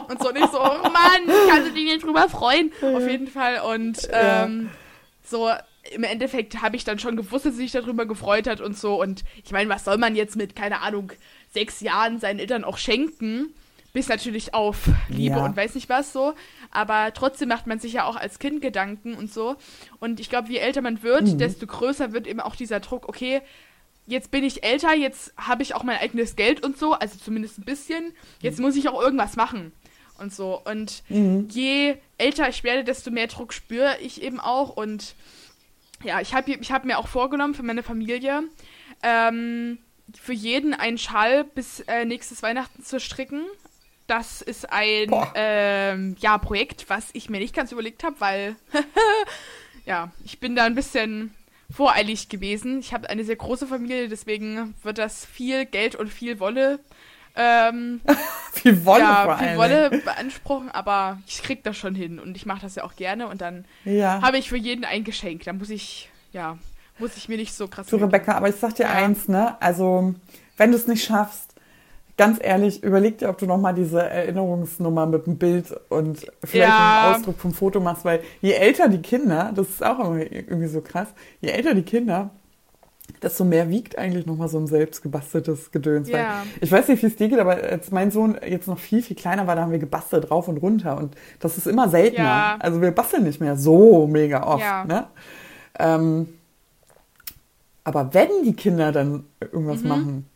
[0.10, 2.72] Und so nicht so, oh Mann, kannst du dich nicht drüber freuen?
[2.82, 3.62] Auf jeden Fall.
[3.62, 4.70] Und ähm,
[5.24, 5.50] so
[5.94, 9.02] im Endeffekt habe ich dann schon gewusst, dass sie sich darüber gefreut hat und so.
[9.02, 11.12] Und ich meine, was soll man jetzt mit, keine Ahnung,
[11.54, 13.54] sechs Jahren seinen Eltern auch schenken?
[13.94, 15.46] Bis natürlich auf Liebe ja.
[15.46, 16.34] und weiß nicht was so.
[16.70, 19.56] Aber trotzdem macht man sich ja auch als Kind Gedanken und so.
[20.00, 21.38] Und ich glaube, je älter man wird, mhm.
[21.38, 23.42] desto größer wird eben auch dieser Druck, okay,
[24.06, 27.58] jetzt bin ich älter, jetzt habe ich auch mein eigenes Geld und so, also zumindest
[27.58, 28.12] ein bisschen.
[28.42, 29.72] Jetzt muss ich auch irgendwas machen
[30.20, 30.62] und so.
[30.66, 31.48] Und mhm.
[31.52, 34.76] je älter ich werde, desto mehr Druck spüre ich eben auch.
[34.76, 35.16] Und
[36.06, 38.44] ja, ich habe ich hab mir auch vorgenommen für meine Familie,
[39.04, 39.80] ähm,
[40.20, 43.44] für jeden einen Schal bis äh, nächstes Weihnachten zu stricken.
[44.08, 48.56] Das ist ein ähm, ja, Projekt, was ich mir nicht ganz überlegt habe, weil
[49.86, 51.34] ja, ich bin da ein bisschen
[51.72, 52.80] voreilig gewesen.
[52.80, 56.80] Ich habe eine sehr große Familie, deswegen wird das viel Geld und viel Wolle.
[57.36, 58.02] Ähm,
[58.54, 62.46] viel Wolle ja, vor viel Wolle beanspruchen, aber ich krieg das schon hin und ich
[62.46, 64.22] mache das ja auch gerne und dann ja.
[64.22, 65.44] habe ich für jeden ein Geschenk.
[65.44, 66.58] Da muss ich, ja,
[66.98, 67.88] muss ich mir nicht so krass.
[67.88, 68.94] Du, Rebecca, aber ich sag dir ja.
[68.94, 69.62] eins, ne?
[69.62, 70.16] Also,
[70.56, 71.56] wenn du es nicht schaffst,
[72.18, 77.04] ganz ehrlich, überleg dir, ob du nochmal diese Erinnerungsnummer mit dem Bild und vielleicht ja.
[77.08, 80.82] einen Ausdruck vom Foto machst, weil je älter die Kinder, das ist auch irgendwie so
[80.82, 81.10] krass,
[81.42, 82.30] je älter die Kinder,
[83.26, 86.10] desto mehr wiegt eigentlich nochmal so ein selbstgebasteltes Gedöns.
[86.10, 86.44] Ja.
[86.62, 89.16] ich weiß nicht, wie es dir geht, aber als mein Sohn jetzt noch viel, viel
[89.16, 92.24] kleiner war, da haben wir gebastelt rauf und runter und das ist immer seltener.
[92.24, 92.58] Ja.
[92.60, 94.64] Also wir basteln nicht mehr so mega oft.
[94.64, 94.86] Ja.
[94.86, 95.08] Ne?
[95.80, 96.28] Ähm,
[97.84, 99.90] aber wenn die Kinder dann irgendwas mhm.
[99.90, 100.30] machen,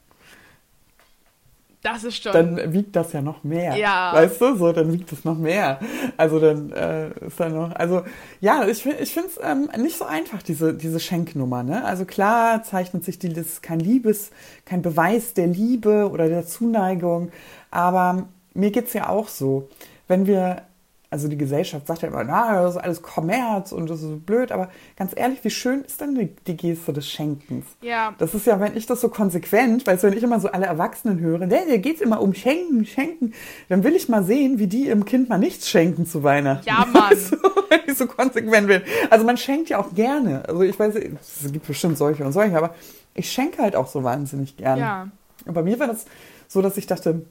[1.81, 2.33] das ist schon.
[2.33, 3.75] Dann wiegt das ja noch mehr.
[3.77, 4.11] Ja.
[4.13, 5.79] Weißt du, so, dann wiegt es noch mehr.
[6.17, 7.73] Also dann äh, ist dann noch.
[7.73, 8.03] Also
[8.41, 11.63] ja, ich, ich finde es ähm, nicht so einfach, diese, diese Schenknummer.
[11.63, 11.85] Ne?
[11.85, 14.31] Also klar zeichnet sich die, das ist kein Liebes,
[14.65, 17.31] kein Beweis der Liebe oder der Zuneigung.
[17.71, 19.69] Aber mir geht's ja auch so.
[20.07, 20.63] Wenn wir
[21.11, 24.51] also die Gesellschaft sagt ja immer, na, das ist alles Kommerz und das ist blöd,
[24.51, 27.65] aber ganz ehrlich, wie schön ist denn die, die Geste des Schenkens?
[27.81, 28.13] Ja.
[28.19, 31.19] Das ist ja, wenn ich das so konsequent, weil wenn ich immer so alle Erwachsenen
[31.19, 33.33] höre, der, der geht immer um Schenken, Schenken,
[33.69, 36.67] dann will ich mal sehen, wie die ihrem Kind mal nichts schenken zu Weihnachten.
[36.67, 37.17] Ja, Mann.
[37.17, 37.37] So,
[37.69, 38.83] wenn ich so konsequent bin.
[39.09, 40.47] Also man schenkt ja auch gerne.
[40.47, 42.75] Also ich weiß, es gibt bestimmt solche und solche, aber
[43.15, 44.81] ich schenke halt auch so wahnsinnig gerne.
[44.81, 45.07] Ja.
[45.45, 46.05] Und bei mir war das
[46.47, 47.23] so, dass ich dachte,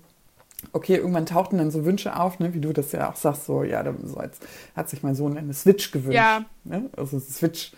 [0.72, 3.62] okay, irgendwann tauchten dann so Wünsche auf, ne, wie du das ja auch sagst, so,
[3.62, 4.42] ja, so jetzt
[4.74, 6.16] hat sich mein Sohn eine Switch gewünscht.
[6.16, 6.44] Ja.
[6.64, 6.90] Ne?
[6.96, 7.72] Also Switch.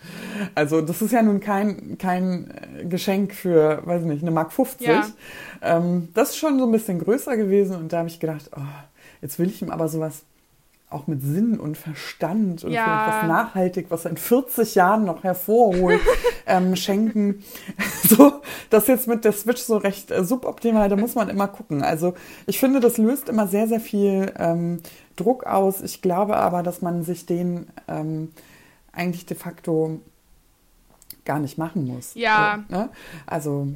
[0.55, 2.51] Also das ist ja nun kein, kein
[2.89, 4.87] Geschenk für, weiß nicht, eine Mark 50.
[4.87, 5.05] Ja.
[5.61, 8.61] Ähm, das ist schon so ein bisschen größer gewesen und da habe ich gedacht, oh,
[9.21, 10.23] jetzt will ich ihm aber sowas
[10.91, 13.07] auch mit Sinn und Verstand und ja.
[13.07, 16.01] etwas nachhaltig, was er in 40 Jahren noch hervorholt,
[16.45, 17.43] ähm, schenken.
[18.11, 21.81] So, das jetzt mit der Switch so recht äh, suboptimal, da muss man immer gucken.
[21.81, 22.13] Also
[22.45, 24.81] ich finde, das löst immer sehr, sehr viel ähm,
[25.15, 25.81] Druck aus.
[25.81, 28.33] Ich glaube aber, dass man sich den ähm,
[28.91, 30.01] eigentlich de facto
[31.23, 32.15] gar nicht machen muss.
[32.15, 32.65] Ja.
[32.67, 32.89] So, ne?
[33.27, 33.67] Also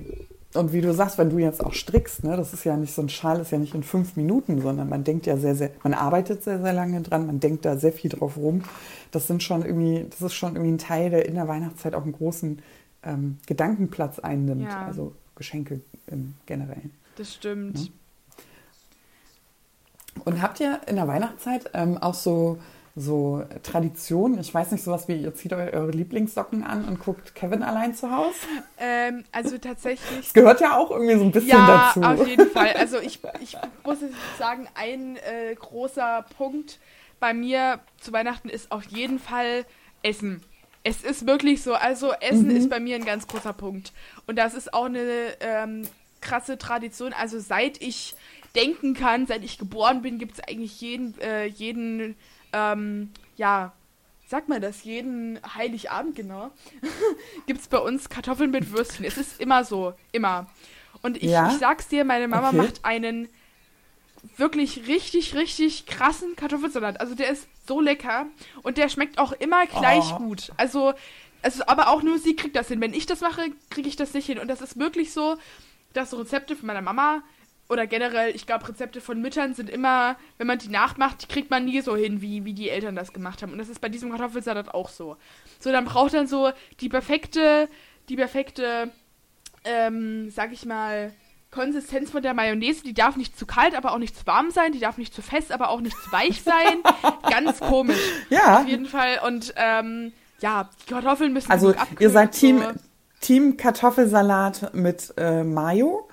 [0.55, 3.01] und wie du sagst, wenn du jetzt auch strickst, ne, das ist ja nicht so
[3.01, 5.93] ein Schal, ist ja nicht in fünf Minuten, sondern man denkt ja sehr, sehr, man
[5.93, 8.63] arbeitet sehr, sehr lange dran, man denkt da sehr viel drauf rum.
[9.11, 12.03] Das sind schon irgendwie, das ist schon irgendwie ein Teil, der in der Weihnachtszeit auch
[12.03, 12.61] einen großen
[13.03, 14.63] ähm, Gedankenplatz einnimmt.
[14.63, 14.85] Ja.
[14.85, 16.91] Also Geschenke im Generellen.
[17.17, 17.79] Das stimmt.
[17.79, 17.85] Ja?
[20.23, 22.57] Und habt ihr in der Weihnachtszeit ähm, auch so,
[22.95, 24.39] so Traditionen?
[24.39, 28.09] Ich weiß nicht, sowas wie, ihr zieht eure Lieblingssocken an und guckt Kevin allein zu
[28.09, 28.35] Hause?
[28.79, 30.21] Ähm, also tatsächlich.
[30.21, 32.01] Das gehört ja auch irgendwie so ein bisschen ja, dazu.
[32.01, 32.73] Ja, auf jeden Fall.
[32.73, 33.97] Also ich, ich muss
[34.39, 36.79] sagen, ein äh, großer Punkt
[37.19, 39.65] bei mir zu Weihnachten ist auf jeden Fall
[40.01, 40.41] Essen.
[40.83, 41.73] Es ist wirklich so.
[41.73, 42.55] Also Essen mhm.
[42.55, 43.91] ist bei mir ein ganz großer Punkt.
[44.27, 45.87] Und das ist auch eine ähm,
[46.21, 47.13] krasse Tradition.
[47.13, 48.15] Also seit ich
[48.55, 52.15] denken kann, seit ich geboren bin, gibt es eigentlich jeden, äh, jeden,
[52.55, 53.73] ähm, ja,
[54.27, 56.51] sag mal das, jeden Heiligabend genau,
[57.47, 59.05] gibt es bei uns Kartoffeln mit Würstchen.
[59.05, 60.47] Es ist immer so, immer.
[61.01, 61.51] Und ich, ja?
[61.51, 62.57] ich sag's dir, meine Mama okay.
[62.57, 63.27] macht einen
[64.37, 66.99] wirklich richtig, richtig krassen Kartoffelsalat.
[66.99, 68.25] Also der ist so lecker
[68.63, 70.17] und der schmeckt auch immer gleich oh.
[70.17, 70.51] gut.
[70.57, 70.93] Also,
[71.41, 72.81] also, aber auch nur sie kriegt das hin.
[72.81, 74.39] Wenn ich das mache, kriege ich das nicht hin.
[74.39, 75.37] Und das ist wirklich so,
[75.93, 77.21] dass Rezepte von meiner Mama
[77.67, 81.49] oder generell, ich glaube, Rezepte von Müttern sind immer, wenn man die nachmacht, die kriegt
[81.49, 83.51] man nie so hin, wie, wie die Eltern das gemacht haben.
[83.51, 85.17] Und das ist bei diesem Kartoffelsalat auch so.
[85.59, 87.67] So, dann braucht dann so die perfekte,
[88.07, 88.91] die perfekte,
[89.63, 91.11] ähm, sag ich mal,
[91.49, 94.73] Konsistenz von der Mayonnaise, die darf nicht zu kalt, aber auch nicht zu warm sein,
[94.73, 96.83] die darf nicht zu fest, aber auch nicht zu weich sein.
[97.29, 97.97] Ganz komisch.
[98.29, 98.59] Ja.
[98.59, 99.21] Auf jeden Fall.
[99.25, 102.67] Und ähm, ja, die Kartoffeln müssen Also ihr seid Team, so.
[103.21, 106.09] Team Kartoffelsalat mit äh, Mayo.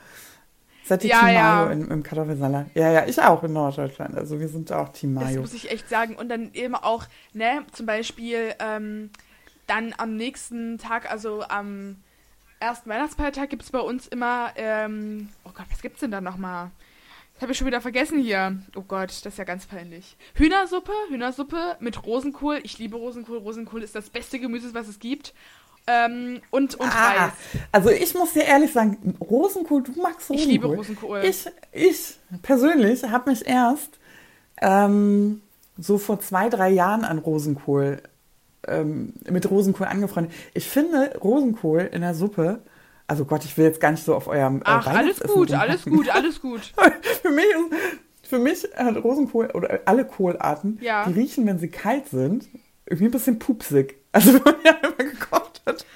[0.92, 1.64] Seid ihr ja, Team ja.
[1.64, 2.66] Mayo im, im Kartoffelsalat?
[2.74, 4.14] Ja, ja, ich auch in Norddeutschland.
[4.14, 5.40] Also wir sind auch Team Mayo.
[5.40, 6.16] Das muss ich echt sagen.
[6.16, 9.08] Und dann eben auch, ne, zum Beispiel ähm,
[9.66, 11.96] dann am nächsten Tag, also am
[12.60, 16.70] ersten Weihnachtsfeiertag gibt es bei uns immer, ähm, oh Gott, was gibt's denn da nochmal?
[17.34, 18.62] Das habe ich schon wieder vergessen hier.
[18.76, 20.18] Oh Gott, das ist ja ganz peinlich.
[20.34, 22.60] Hühnersuppe, Hühnersuppe mit Rosenkohl.
[22.64, 23.38] Ich liebe Rosenkohl.
[23.38, 25.32] Rosenkohl ist das beste Gemüse, was es gibt.
[25.86, 27.32] Ähm, und und ah, Reis.
[27.72, 30.36] Also ich muss dir ehrlich sagen, Rosenkohl, du magst Rosenkohl.
[30.36, 31.24] Ich liebe Rosenkohl.
[31.24, 33.98] Ich, ich persönlich habe mich erst
[34.60, 35.42] ähm,
[35.78, 38.00] so vor zwei, drei Jahren an Rosenkohl
[38.68, 40.32] ähm, mit Rosenkohl angefreundet.
[40.54, 42.60] Ich finde Rosenkohl in der Suppe,
[43.08, 45.84] also Gott, ich will jetzt gar nicht so auf eurem äh, Ach, alles gut, alles
[45.84, 46.72] gut, alles gut.
[47.22, 47.44] für mich
[48.22, 51.04] für mich hat Rosenkohl oder alle Kohlarten, ja.
[51.06, 52.48] die riechen, wenn sie kalt sind,
[52.86, 53.96] irgendwie ein bisschen pupsig.
[54.12, 55.86] Also wenn man ja immer gekocht hat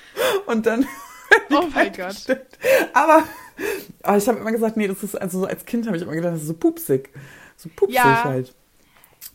[0.47, 0.87] und dann
[1.51, 2.17] Oh mein Gott.
[2.93, 3.25] Aber,
[4.03, 6.15] aber ich habe immer gesagt, nee, das ist, also so als Kind habe ich immer
[6.15, 7.11] gedacht, das ist so pupsig.
[7.57, 8.25] So pupsig ja.
[8.25, 8.55] halt.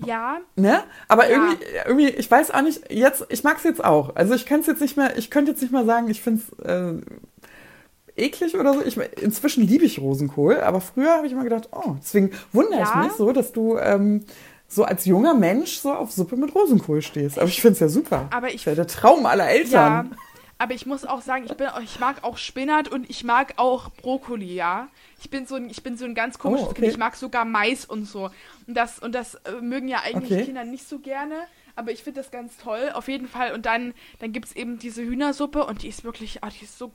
[0.05, 0.39] Ja.
[0.55, 0.83] Ne?
[1.07, 1.37] Aber ja.
[1.37, 4.15] irgendwie, irgendwie, ich weiß auch nicht, jetzt, ich mag es jetzt auch.
[4.15, 6.65] Also ich könnte jetzt nicht mehr, ich könnte jetzt nicht mal sagen, ich finde es
[6.65, 8.81] äh, eklig oder so.
[8.81, 12.89] Ich, inzwischen liebe ich Rosenkohl, aber früher habe ich immer gedacht, oh, deswegen wundere ja.
[12.89, 14.25] ich mich so, dass du ähm,
[14.71, 17.37] so als junger Mensch so auf Suppe mit Rosenkohl stehst.
[17.37, 18.27] Aber ich finde es ja super.
[18.31, 20.11] Aber ich, das ist ja der Traum aller Eltern.
[20.11, 20.17] Ja.
[20.59, 23.89] Aber ich muss auch sagen, ich, bin, ich mag auch Spinat und ich mag auch
[23.89, 24.87] Brokkoli, ja.
[25.19, 26.81] Ich bin so ein, ich bin so ein ganz komisches oh, okay.
[26.81, 26.93] Kind.
[26.93, 28.29] Ich mag sogar Mais und so.
[28.67, 30.45] Und das, und das äh, mögen ja eigentlich okay.
[30.45, 31.35] Kinder nicht so gerne.
[31.75, 33.53] Aber ich finde das ganz toll, auf jeden Fall.
[33.53, 36.77] Und dann, dann gibt es eben diese Hühnersuppe und die ist wirklich, oh, die ist
[36.77, 36.91] so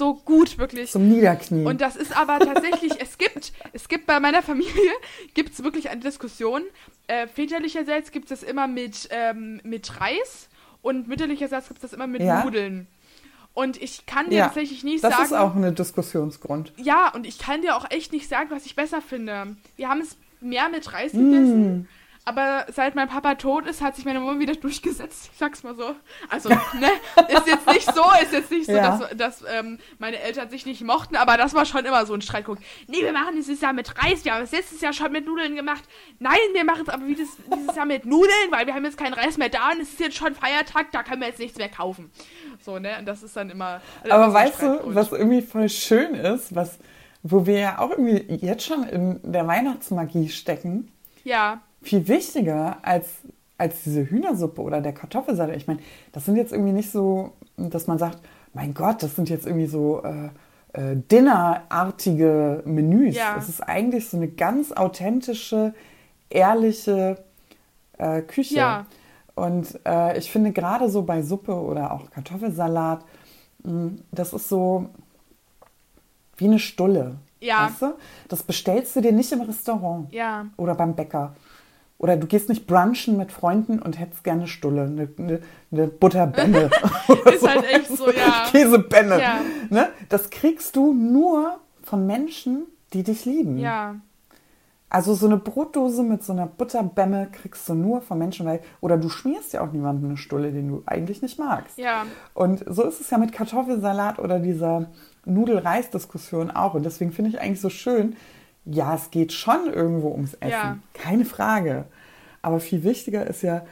[0.00, 0.90] so gut, wirklich.
[0.90, 1.66] Zum Niederknien.
[1.66, 4.92] Und das ist aber tatsächlich, es gibt, es gibt bei meiner Familie,
[5.34, 6.62] gibt es wirklich eine Diskussion.
[7.06, 10.48] Äh, väterlicherseits gibt es immer mit, ähm, mit Reis
[10.80, 12.42] und mütterlicherseits gibt es das immer mit ja.
[12.42, 12.86] Nudeln.
[13.52, 15.22] Und ich kann dir ja, tatsächlich nicht das sagen.
[15.22, 16.72] Das ist auch ein Diskussionsgrund.
[16.78, 19.56] Ja, und ich kann dir auch echt nicht sagen, was ich besser finde.
[19.76, 21.80] Wir haben es mehr mit Reis gegessen.
[21.80, 21.88] Mm.
[22.26, 25.30] Aber seit mein Papa tot ist, hat sich meine Mama wieder durchgesetzt.
[25.32, 25.94] Ich sag's mal so.
[26.28, 26.90] Also, ne,
[27.28, 28.98] ist jetzt nicht so, ist jetzt nicht so, ja.
[28.98, 32.20] dass, dass ähm, meine Eltern sich nicht mochten, aber das war schon immer so ein
[32.20, 32.62] Streitpunkt.
[32.88, 35.56] Nee, wir machen dieses Jahr mit Reis, wir haben es letztes Jahr schon mit Nudeln
[35.56, 35.82] gemacht.
[36.18, 39.14] Nein, wir machen es aber dieses, dieses Jahr mit Nudeln, weil wir haben jetzt keinen
[39.14, 41.70] Reis mehr da und es ist jetzt schon Feiertag, da können wir jetzt nichts mehr
[41.70, 42.10] kaufen.
[42.60, 43.80] So, ne, und das ist dann immer.
[44.02, 46.78] Also aber weißt du, was irgendwie voll schön ist, was,
[47.22, 50.92] wo wir ja auch irgendwie jetzt schon in der Weihnachtsmagie stecken?
[51.24, 53.08] Ja viel wichtiger als,
[53.58, 55.56] als diese Hühnersuppe oder der Kartoffelsalat.
[55.56, 55.80] Ich meine,
[56.12, 58.18] das sind jetzt irgendwie nicht so, dass man sagt,
[58.52, 60.30] mein Gott, das sind jetzt irgendwie so äh,
[60.72, 63.16] äh, Dinnerartige Menüs.
[63.16, 63.36] Ja.
[63.38, 65.74] Es ist eigentlich so eine ganz authentische,
[66.28, 67.24] ehrliche
[67.98, 68.56] äh, Küche.
[68.56, 68.86] Ja.
[69.34, 73.04] Und äh, ich finde gerade so bei Suppe oder auch Kartoffelsalat,
[73.62, 74.86] mh, hm, das ist so
[76.36, 77.16] wie eine Stulle.
[77.40, 77.66] Ja.
[77.66, 77.94] Weißt du?
[78.28, 80.46] Das bestellst du dir nicht im Restaurant ja.
[80.56, 81.34] oder beim Bäcker.
[82.00, 86.70] Oder du gehst nicht brunchen mit Freunden und hättest gerne Stulle, eine, eine, eine Butterbenne.
[87.30, 88.46] ist halt echt so, ja.
[88.50, 89.20] Käsebenne.
[89.20, 89.40] Ja.
[89.68, 89.90] Ne?
[90.08, 92.62] Das kriegst du nur von Menschen,
[92.94, 93.58] die dich lieben.
[93.58, 93.96] Ja.
[94.88, 98.96] Also so eine Brotdose mit so einer Butterbämme kriegst du nur von Menschen, weil oder
[98.96, 101.76] du schmierst ja auch niemanden eine Stulle, den du eigentlich nicht magst.
[101.76, 102.06] Ja.
[102.32, 104.86] Und so ist es ja mit Kartoffelsalat oder dieser
[105.26, 106.72] Nudel-Reis-Diskussion auch.
[106.72, 108.16] Und deswegen finde ich eigentlich so schön,
[108.64, 110.78] ja, es geht schon irgendwo ums Essen, ja.
[110.94, 111.86] keine Frage.
[112.42, 113.64] Aber viel wichtiger ist ja,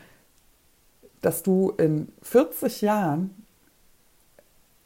[1.21, 3.31] dass du in 40 Jahren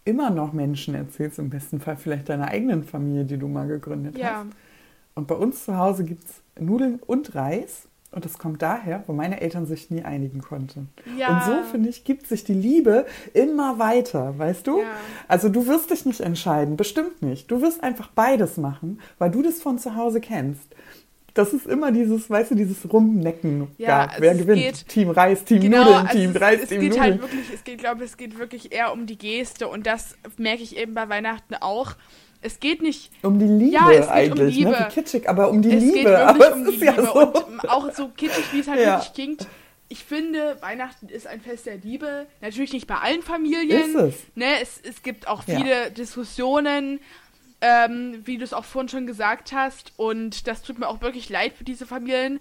[0.05, 4.19] immer noch Menschen erzählst, im besten Fall vielleicht deiner eigenen Familie, die du mal gegründet
[4.19, 4.39] ja.
[4.39, 4.47] hast.
[5.15, 7.87] Und bei uns zu Hause gibt es Nudeln und Reis.
[8.13, 10.91] Und das kommt daher, wo meine Eltern sich nie einigen konnten.
[11.19, 11.29] Ja.
[11.29, 14.81] Und so, finde ich, gibt sich die Liebe immer weiter, weißt du?
[14.81, 14.87] Ja.
[15.29, 17.51] Also du wirst dich nicht entscheiden, bestimmt nicht.
[17.51, 20.75] Du wirst einfach beides machen, weil du das von zu Hause kennst
[21.35, 23.69] das ist immer dieses, weißt du, dieses Rumnecken.
[23.79, 24.63] Ja, also Wer gewinnt?
[24.63, 27.23] Geht, Team Reis, Team genau, Nudeln, also Team es, Reis, es Team geht halt Nudeln.
[27.23, 30.63] Halt wirklich, es geht, glaube es geht wirklich eher um die Geste und das merke
[30.63, 31.95] ich eben bei Weihnachten auch.
[32.43, 34.71] Es geht nicht um die Liebe ja, es eigentlich, um Liebe.
[34.71, 34.87] Ne?
[34.89, 35.99] Wie kitschig, aber um die es Liebe.
[35.99, 37.13] Geht aber um die Liebe ja so.
[37.13, 38.97] und auch so kitschig, wie es halt ja.
[38.97, 39.47] wirklich klingt.
[39.89, 42.27] Ich finde, Weihnachten ist ein Fest der Liebe.
[42.41, 43.95] Natürlich nicht bei allen Familien.
[43.95, 44.15] Ist es.
[44.35, 45.91] Ne, es, es gibt auch viele ja.
[45.91, 46.99] Diskussionen
[47.63, 49.93] ähm, wie du es auch vorhin schon gesagt hast.
[49.97, 52.41] Und das tut mir auch wirklich leid für diese Familien,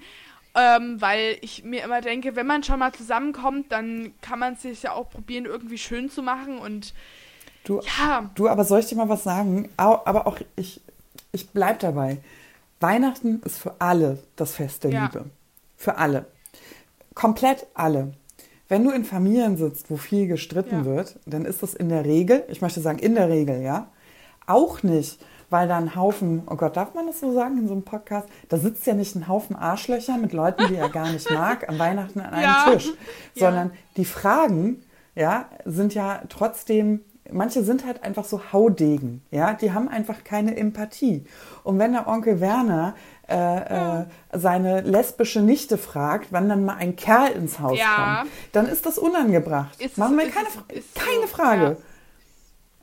[0.56, 4.64] ähm, weil ich mir immer denke, wenn man schon mal zusammenkommt, dann kann man es
[4.64, 6.58] sich ja auch probieren, irgendwie schön zu machen.
[6.58, 6.94] Und
[7.64, 8.30] du, ja.
[8.36, 9.70] Du, aber soll ich dir mal was sagen?
[9.78, 10.82] Aber auch ich,
[11.32, 12.18] ich bleib dabei.
[12.80, 15.06] Weihnachten ist für alle das Fest der ja.
[15.06, 15.26] Liebe.
[15.78, 16.26] Für alle.
[17.14, 18.14] Komplett alle.
[18.68, 20.86] Wenn du in Familien sitzt, wo viel gestritten ja.
[20.86, 23.88] wird, dann ist das in der Regel, ich möchte sagen in der Regel, ja,
[24.48, 25.20] auch nicht,
[25.50, 28.28] weil da ein Haufen, oh Gott, darf man das so sagen in so einem Podcast?
[28.48, 31.78] Da sitzt ja nicht ein Haufen Arschlöcher mit Leuten, die er gar nicht mag, an
[31.78, 32.72] Weihnachten an einem ja.
[32.72, 32.90] Tisch,
[33.36, 34.82] sondern die Fragen,
[35.16, 40.56] ja, sind ja trotzdem manche sind halt einfach so Haudegen, ja, die haben einfach keine
[40.58, 41.26] Empathie.
[41.64, 42.96] Und wenn der Onkel Werner
[43.28, 44.02] äh, ja.
[44.02, 48.20] äh, seine lesbische Nichte fragt, wann dann mal ein Kerl ins Haus ja.
[48.20, 49.80] kommt, dann ist das unangebracht.
[49.82, 51.64] Ist Machen wir keine, ist, keine Frage.
[51.64, 51.78] Ja.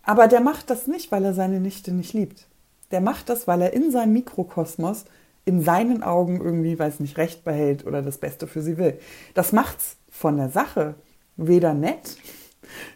[0.03, 2.47] Aber der macht das nicht, weil er seine Nichte nicht liebt.
[2.91, 5.05] Der macht das, weil er in seinem Mikrokosmos
[5.45, 8.99] in seinen Augen irgendwie, weiß nicht, Recht behält oder das Beste für sie will.
[9.33, 10.95] Das macht's von der Sache
[11.37, 12.17] weder nett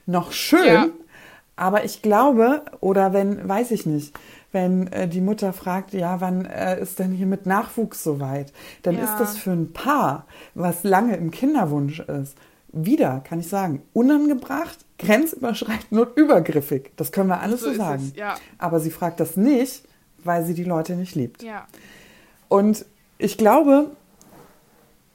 [0.04, 0.92] noch schön.
[1.56, 4.14] Aber ich glaube, oder wenn, weiß ich nicht,
[4.52, 8.96] wenn äh, die Mutter fragt, ja, wann äh, ist denn hier mit Nachwuchs soweit, dann
[8.96, 9.04] ja.
[9.04, 12.36] ist das für ein Paar, was lange im Kinderwunsch ist,
[12.72, 16.90] wieder, kann ich sagen, unangebracht, grenzüberschreitend und übergriffig.
[16.96, 18.10] Das können wir alles so, so sagen.
[18.12, 18.34] Es, ja.
[18.58, 19.82] Aber sie fragt das nicht,
[20.24, 21.42] weil sie die Leute nicht liebt.
[21.42, 21.66] Ja.
[22.48, 22.86] Und
[23.18, 23.90] ich glaube,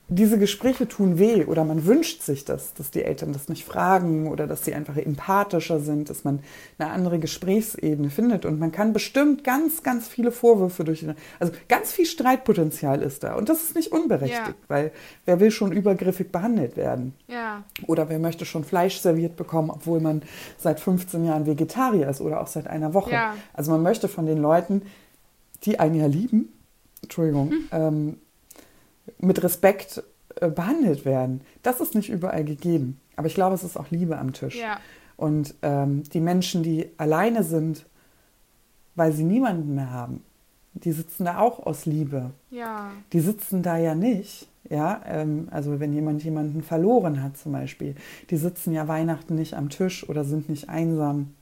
[0.10, 4.30] diese Gespräche tun weh oder man wünscht sich das, dass die Eltern das nicht fragen
[4.30, 6.40] oder dass sie einfach empathischer sind, dass man
[6.78, 11.06] eine andere Gesprächsebene findet und man kann bestimmt ganz, ganz viele Vorwürfe durch,
[11.40, 14.56] also ganz viel Streitpotenzial ist da und das ist nicht unberechtigt, ja.
[14.70, 14.92] weil
[15.26, 17.14] wer will schon übergriffig behandelt werden?
[17.28, 17.66] Ja.
[17.86, 20.22] Oder wer möchte schon Fleisch serviert bekommen, obwohl man
[20.58, 23.12] seit 15 Jahren Vegetarier ist oder auch seit einer Woche?
[23.12, 23.36] Ja.
[23.54, 24.84] Also man möchte von den Leuten,
[25.64, 26.54] die einen ja lieben,
[27.02, 27.68] Entschuldigung, hm.
[27.72, 28.18] ähm,
[29.20, 30.04] mit Respekt
[30.36, 31.42] äh, behandelt werden.
[31.64, 33.00] Das ist nicht überall gegeben.
[33.16, 34.56] Aber ich glaube, es ist auch Liebe am Tisch.
[34.56, 34.80] Ja.
[35.16, 37.86] Und ähm, die Menschen, die alleine sind,
[38.96, 40.24] weil sie niemanden mehr haben,
[40.74, 42.32] die sitzen da auch aus Liebe.
[42.52, 42.92] Ja.
[43.14, 44.48] Die sitzen da ja nicht.
[44.70, 47.96] Ja, ähm, also wenn jemand jemanden verloren hat zum Beispiel,
[48.30, 51.34] die sitzen ja Weihnachten nicht am Tisch oder sind nicht einsam,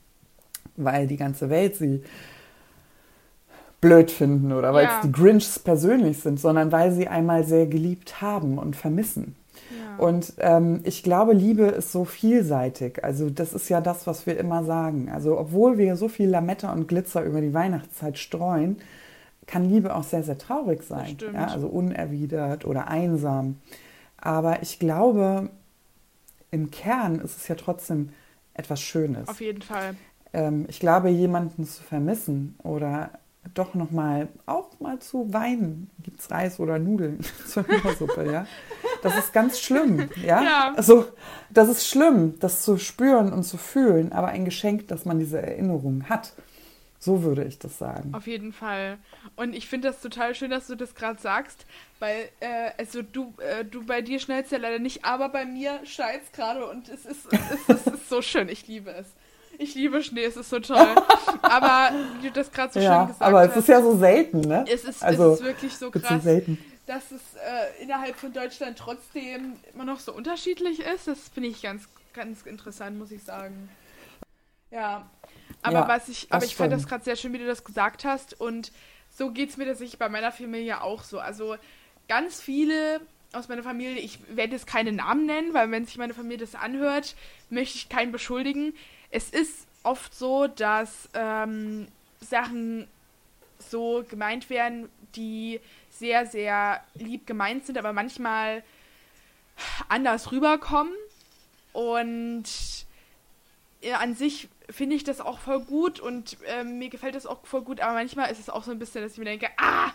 [0.76, 2.02] weil die ganze Welt sie
[3.86, 4.96] blöd finden oder weil ja.
[4.96, 9.36] es die Grinchs persönlich sind, sondern weil sie einmal sehr geliebt haben und vermissen.
[9.70, 10.04] Ja.
[10.04, 13.02] Und ähm, ich glaube, Liebe ist so vielseitig.
[13.04, 15.08] Also das ist ja das, was wir immer sagen.
[15.12, 18.78] Also obwohl wir so viel Lametta und Glitzer über die Weihnachtszeit streuen,
[19.46, 21.16] kann Liebe auch sehr, sehr traurig sein.
[21.32, 23.56] Ja, also unerwidert oder einsam.
[24.18, 25.50] Aber ich glaube,
[26.50, 28.10] im Kern ist es ja trotzdem
[28.54, 29.28] etwas Schönes.
[29.28, 29.94] Auf jeden Fall.
[30.32, 33.10] Ähm, ich glaube, jemanden zu vermissen oder
[33.54, 35.90] doch noch mal auch mal zu weinen.
[36.02, 38.46] Gibt es Reis oder Nudeln zur Hühnersuppe, ja?
[39.02, 40.42] Das ist ganz schlimm, ja?
[40.42, 40.74] ja?
[40.76, 41.06] Also,
[41.50, 45.40] das ist schlimm, das zu spüren und zu fühlen, aber ein Geschenk, dass man diese
[45.40, 46.32] Erinnerungen hat.
[46.98, 48.14] So würde ich das sagen.
[48.14, 48.98] Auf jeden Fall.
[49.36, 51.66] Und ich finde das total schön, dass du das gerade sagst,
[51.98, 55.78] weil, äh, also du, äh, du bei dir schnellst ja leider nicht, aber bei mir
[55.84, 58.48] schneit es gerade und es ist, es, ist, es ist so schön.
[58.48, 59.06] Ich liebe es.
[59.58, 60.86] Ich liebe Schnee, es ist so toll.
[61.42, 61.90] aber
[62.20, 63.44] wie du das gerade so ja, schön gesagt aber hast.
[63.44, 64.64] Aber es ist ja so selten, ne?
[64.68, 66.58] Es ist, also, es ist wirklich so krass, selten.
[66.86, 71.08] dass es äh, innerhalb von Deutschland trotzdem immer noch so unterschiedlich ist.
[71.08, 73.68] Das finde ich ganz, ganz interessant, muss ich sagen.
[74.70, 75.08] Ja.
[75.62, 78.04] Aber ja, was ich, aber ich fand das gerade sehr schön, wie du das gesagt
[78.04, 78.38] hast.
[78.40, 78.72] Und
[79.10, 81.18] so geht es mir tatsächlich bei meiner Familie auch so.
[81.18, 81.56] Also
[82.08, 83.00] ganz viele
[83.32, 86.54] aus meiner Familie, ich werde jetzt keine Namen nennen, weil wenn sich meine Familie das
[86.54, 87.16] anhört,
[87.50, 88.74] möchte ich keinen beschuldigen.
[89.10, 91.88] Es ist oft so, dass ähm,
[92.20, 92.88] Sachen
[93.58, 98.62] so gemeint werden, die sehr, sehr lieb gemeint sind, aber manchmal
[99.88, 100.92] anders rüberkommen.
[101.72, 102.44] Und
[103.98, 107.62] an sich finde ich das auch voll gut und äh, mir gefällt das auch voll
[107.62, 109.92] gut, aber manchmal ist es auch so ein bisschen, dass ich mir denke, ah,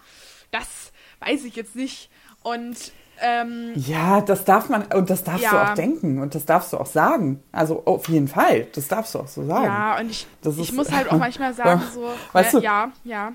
[0.52, 2.10] das weiß ich jetzt nicht.
[2.44, 2.92] Und
[3.22, 5.52] ähm, ja, das darf man und das darfst ja.
[5.52, 7.42] du auch denken und das darfst du auch sagen.
[7.52, 9.66] Also auf jeden Fall, das darfst du auch so sagen.
[9.66, 12.66] Ja, und ich, das ich ist, muss halt auch manchmal sagen, so, weißt ne, du,
[12.66, 13.34] ja, ja.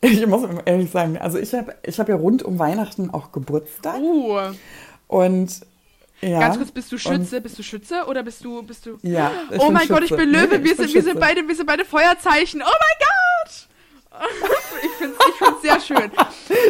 [0.00, 4.00] Ich muss ehrlich sagen, also ich habe ich hab ja rund um Weihnachten auch Geburtstag.
[4.00, 4.38] Uh.
[5.06, 5.60] Und
[6.20, 7.40] ja, Ganz kurz, bist du Schütze?
[7.40, 8.98] Bist du Schütze oder bist du bist du?
[9.02, 9.30] Ja.
[9.58, 9.92] oh mein Schütze.
[9.92, 10.58] Gott, ich bin Löwe.
[10.58, 12.62] Nee, wir, sind, wir sind beide wir sind beide Feuerzeichen.
[12.62, 13.15] Oh mein Gott!
[14.82, 16.10] Ich finde es sehr schön.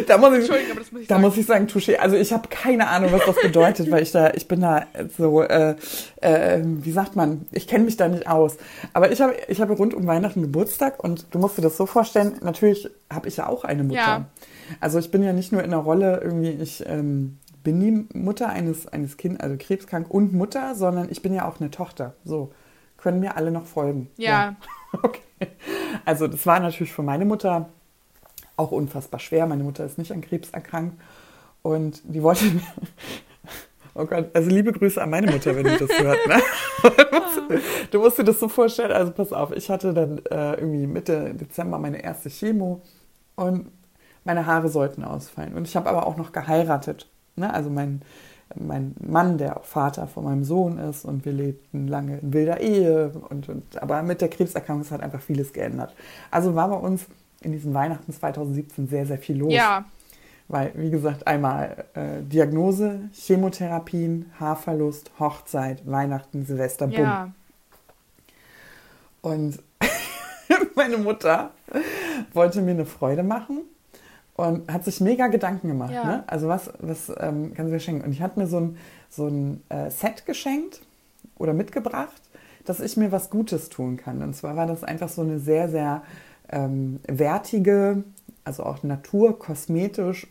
[0.07, 1.25] Da muss ich, Entschuldigung, aber das muss ich da sagen.
[1.25, 1.95] muss ich sagen, Touché.
[1.95, 4.85] Also ich habe keine Ahnung, was das bedeutet, weil ich da, ich bin da
[5.17, 5.75] so, äh,
[6.21, 8.57] äh, wie sagt man, ich kenne mich da nicht aus.
[8.93, 11.85] Aber ich habe ich habe rund um Weihnachten Geburtstag und du musst dir das so
[11.85, 13.99] vorstellen, natürlich habe ich ja auch eine Mutter.
[13.99, 14.25] Ja.
[14.79, 18.49] Also ich bin ja nicht nur in der Rolle irgendwie, ich ähm, bin die Mutter
[18.49, 22.15] eines, eines Kindes, also krebskrank und Mutter, sondern ich bin ja auch eine Tochter.
[22.23, 22.53] So,
[22.97, 24.09] können mir alle noch folgen.
[24.17, 24.29] Ja.
[24.29, 24.55] ja.
[25.03, 25.21] Okay.
[26.05, 27.69] Also das war natürlich für meine Mutter
[28.55, 29.45] auch unfassbar schwer.
[29.45, 30.99] Meine Mutter ist nicht an Krebs erkrankt
[31.61, 32.61] und die wollte mir,
[33.99, 36.19] Oh Gott, also liebe Grüße an meine Mutter, wenn die das hört.
[36.27, 37.59] Ne?
[37.91, 41.33] du musst dir das so vorstellen, also pass auf, ich hatte dann äh, irgendwie Mitte
[41.33, 42.83] Dezember meine erste Chemo
[43.35, 43.71] und
[44.23, 45.55] meine Haare sollten ausfallen.
[45.55, 47.09] Und ich habe aber auch noch geheiratet.
[47.35, 47.51] Ne?
[47.51, 48.03] Also mein,
[48.59, 52.59] mein Mann, der auch Vater von meinem Sohn ist und wir lebten lange in wilder
[52.59, 53.11] Ehe.
[53.29, 55.93] Und, und, aber mit der Krebserkrankung hat einfach vieles geändert.
[56.31, 57.05] Also war bei uns
[57.41, 59.53] in diesem Weihnachten 2017 sehr, sehr viel los.
[59.53, 59.85] Ja.
[60.47, 66.99] Weil, wie gesagt, einmal äh, Diagnose, Chemotherapien, Haarverlust, Hochzeit, Weihnachten, Silvester, bumm.
[66.99, 67.31] Ja.
[69.21, 69.59] Und
[70.75, 71.51] meine Mutter
[72.33, 73.63] wollte mir eine Freude machen
[74.37, 75.93] und hat sich mega Gedanken gemacht.
[75.93, 76.03] Ja.
[76.05, 76.23] Ne?
[76.27, 78.05] Also was, was ähm, kann sie mir schenken?
[78.05, 78.77] Und ich hatte mir so ein,
[79.09, 80.81] so ein äh, Set geschenkt
[81.37, 82.21] oder mitgebracht,
[82.63, 84.21] dass ich mir was Gutes tun kann.
[84.21, 86.03] Und zwar war das einfach so eine sehr, sehr
[86.49, 88.03] ähm, wertige,
[88.45, 90.27] also auch naturkosmetisch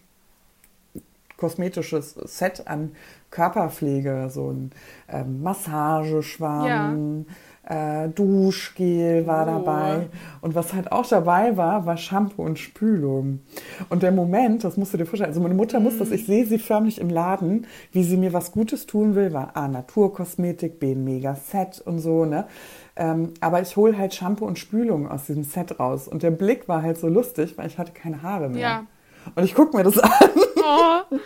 [1.36, 2.92] kosmetisches Set an
[3.30, 4.70] Körperpflege, so ein
[5.06, 7.26] ähm, Massageschwamm, ja
[7.66, 9.50] äh, Duschgel war oh.
[9.50, 10.06] dabei.
[10.40, 13.40] Und was halt auch dabei war, war Shampoo und Spülung.
[13.88, 16.14] Und der Moment, das musst du dir vorstellen, also meine Mutter muss das, mhm.
[16.14, 19.66] ich sehe sie förmlich im Laden, wie sie mir was Gutes tun will, war A,
[19.68, 22.46] Naturkosmetik, B, ein Mega-Set und so, ne?
[22.94, 26.08] Ähm, aber ich hole halt Shampoo und Spülung aus diesem Set raus.
[26.08, 28.60] Und der Blick war halt so lustig, weil ich hatte keine Haare mehr.
[28.60, 28.86] Ja.
[29.34, 30.10] Und ich gucke mir das an.
[30.56, 31.16] Oh.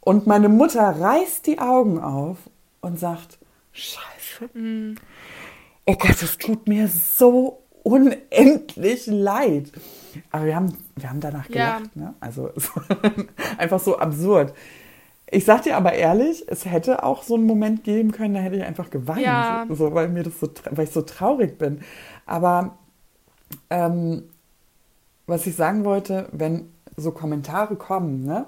[0.00, 2.36] Und meine Mutter reißt die Augen auf
[2.80, 3.38] und sagt,
[3.72, 4.50] Scheiße.
[4.54, 4.96] Mhm
[5.88, 9.72] oh Gott, es tut mir so unendlich leid.
[10.30, 11.90] Aber wir haben, wir haben danach gelacht.
[11.94, 12.02] Ja.
[12.02, 12.14] Ne?
[12.20, 12.50] Also
[13.58, 14.52] einfach so absurd.
[15.30, 18.56] Ich sag dir aber ehrlich, es hätte auch so einen Moment geben können, da hätte
[18.56, 19.66] ich einfach geweint, ja.
[19.70, 21.80] so, weil mir das so, weil ich so traurig bin.
[22.24, 22.78] Aber
[23.70, 24.24] ähm,
[25.26, 28.46] was ich sagen wollte, wenn so Kommentare kommen, ne,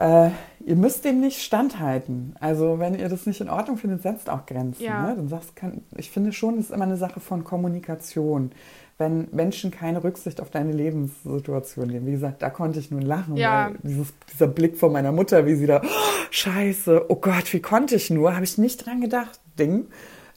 [0.00, 0.30] äh,
[0.64, 2.34] ihr müsst dem nicht standhalten.
[2.40, 4.82] Also wenn ihr das nicht in Ordnung findet, setzt auch Grenzen.
[4.82, 5.08] Ja.
[5.08, 5.16] Ne?
[5.16, 8.50] Dann sagst, kann, ich finde schon, es ist immer eine Sache von Kommunikation.
[8.96, 12.06] Wenn Menschen keine Rücksicht auf deine Lebenssituation nehmen.
[12.06, 13.36] Wie gesagt, da konnte ich nun lachen.
[13.36, 13.72] Ja.
[13.82, 15.88] Dieses, dieser Blick von meiner Mutter, wie sie da, oh,
[16.30, 18.34] scheiße, oh Gott, wie konnte ich nur?
[18.34, 19.86] Habe ich nicht dran gedacht, Ding.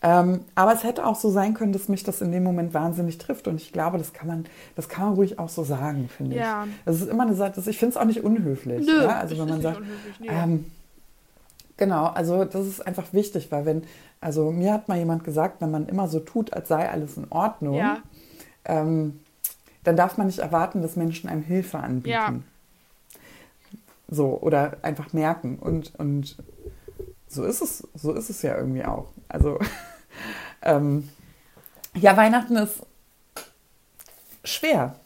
[0.06, 3.20] Ähm, aber es hätte auch so sein können, dass mich das in dem Moment wahnsinnig
[3.20, 3.48] trifft.
[3.48, 4.46] Und ich glaube, das kann man,
[4.76, 6.66] das kann man ruhig auch so sagen, finde ja.
[6.66, 6.72] ich.
[6.84, 8.86] Das ist immer eine Sache, ich finde es auch nicht unhöflich.
[8.86, 9.16] Nö, ja?
[9.16, 9.82] Also wenn man sagt,
[10.24, 10.66] ähm,
[11.78, 13.84] genau, also das ist einfach wichtig, weil wenn,
[14.20, 17.28] also mir hat mal jemand gesagt, wenn man immer so tut, als sei alles in
[17.30, 18.00] Ordnung, ja.
[18.66, 19.22] ähm,
[19.86, 22.10] dann darf man nicht erwarten, dass Menschen einem Hilfe anbieten.
[22.10, 22.34] Ja.
[24.10, 25.60] So, oder einfach merken.
[25.60, 26.36] Und, und
[27.30, 29.08] so ist es, so ist es ja irgendwie auch.
[29.30, 29.60] Also
[30.64, 31.10] ähm,
[31.96, 32.82] ja, Weihnachten ist
[34.44, 35.00] schwer.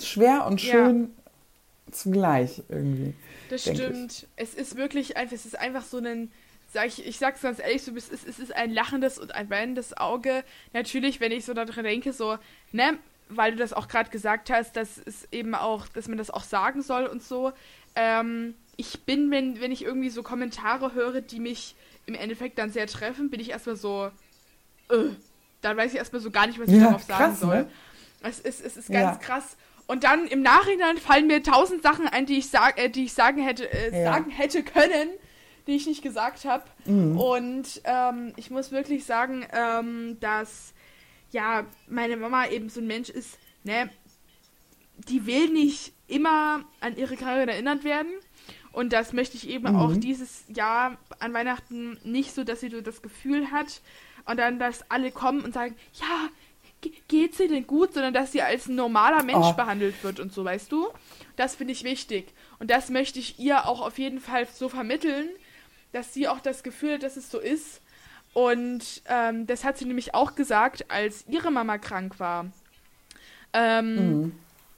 [0.00, 1.92] Schwer und schön ja.
[1.92, 3.14] zugleich irgendwie.
[3.50, 4.12] Das stimmt.
[4.12, 4.28] Ich.
[4.36, 6.30] Es ist wirklich einfach, es ist einfach so ein,
[6.72, 9.50] sag ich, ich sag's ganz ehrlich, so, es, ist, es ist ein lachendes und ein
[9.50, 10.44] weinendes Auge.
[10.72, 12.38] Natürlich, wenn ich so daran denke, so,
[12.72, 12.98] ne,
[13.28, 16.44] weil du das auch gerade gesagt hast, dass es eben auch, dass man das auch
[16.44, 17.52] sagen soll und so.
[17.94, 21.74] Ähm, ich bin, wenn, wenn ich irgendwie so Kommentare höre, die mich
[22.06, 24.10] im Endeffekt dann sehr treffen, bin ich erstmal so,
[24.90, 25.10] äh,
[25.60, 27.56] dann weiß ich erstmal so gar nicht, was ich ja, darauf sagen krass, soll.
[27.56, 27.70] Ne?
[28.22, 29.24] Es ist, es ist ganz ja.
[29.24, 29.56] krass.
[29.86, 33.14] Und dann im Nachhinein fallen mir tausend Sachen ein, die ich, sag, äh, die ich
[33.14, 34.12] sagen, hätte, äh, ja.
[34.12, 35.08] sagen hätte können,
[35.66, 36.64] die ich nicht gesagt habe.
[36.84, 37.18] Mhm.
[37.18, 40.74] Und ähm, ich muss wirklich sagen, ähm, dass
[41.30, 43.88] ja meine Mama eben so ein Mensch ist, ne,
[45.08, 48.12] die will nicht immer an ihre Krankheit erinnert werden.
[48.72, 49.76] Und das möchte ich eben mhm.
[49.76, 53.80] auch dieses Jahr an Weihnachten nicht so, dass sie so das Gefühl hat
[54.28, 56.28] und dann, dass alle kommen und sagen, ja,
[57.08, 59.52] geht sie denn gut, sondern dass sie als ein normaler Mensch oh.
[59.54, 60.88] behandelt wird und so, weißt du?
[61.36, 62.32] Das finde ich wichtig.
[62.58, 65.28] Und das möchte ich ihr auch auf jeden Fall so vermitteln,
[65.92, 67.80] dass sie auch das Gefühl hat, dass es so ist.
[68.34, 72.46] Und ähm, das hat sie nämlich auch gesagt, als ihre Mama krank war.
[73.54, 74.32] Ähm, mhm.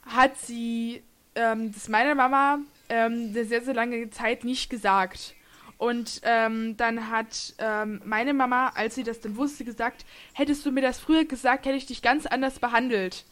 [0.05, 1.03] Hat sie
[1.35, 5.35] ähm, das meiner Mama ähm, eine sehr, sehr lange Zeit nicht gesagt.
[5.81, 10.71] Und ähm, dann hat ähm, meine Mama, als sie das dann wusste, gesagt, hättest du
[10.71, 13.25] mir das früher gesagt, hätte ich dich ganz anders behandelt.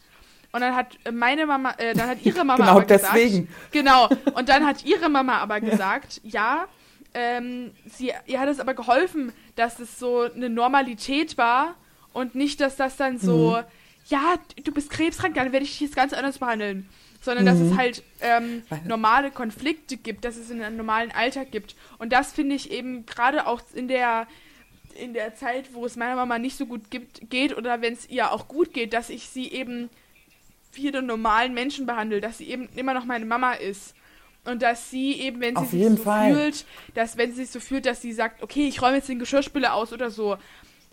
[0.50, 3.46] Und dann hat meine Mama, äh, dann hat ihre Mama genau aber deswegen.
[3.46, 4.08] gesagt, genau.
[4.34, 6.66] Und dann hat ihre Mama aber gesagt, ja,
[7.14, 11.76] ähm, sie, ihr hat es aber geholfen, dass es so eine Normalität war
[12.12, 13.64] und nicht, dass das dann so, mhm.
[14.10, 14.34] Ja,
[14.64, 16.88] du bist krebskrank, dann werde ich dich jetzt ganz anders behandeln
[17.20, 17.48] sondern mhm.
[17.48, 17.78] dass es mhm.
[17.78, 21.76] halt ähm, normale Konflikte gibt, dass es in einem normalen Alltag gibt.
[21.98, 24.26] Und das finde ich eben gerade auch in der
[24.94, 28.08] in der Zeit, wo es meiner Mama nicht so gut gibt, geht oder wenn es
[28.10, 29.88] ihr auch gut geht, dass ich sie eben
[30.72, 33.94] wie einen normalen Menschen behandle, dass sie eben immer noch meine Mama ist.
[34.44, 36.32] Und dass sie eben, wenn sie Auf sich so Fall.
[36.32, 39.18] fühlt, dass wenn sie sich so fühlt, dass sie sagt, okay, ich räume jetzt den
[39.18, 40.38] Geschirrspüler aus oder so,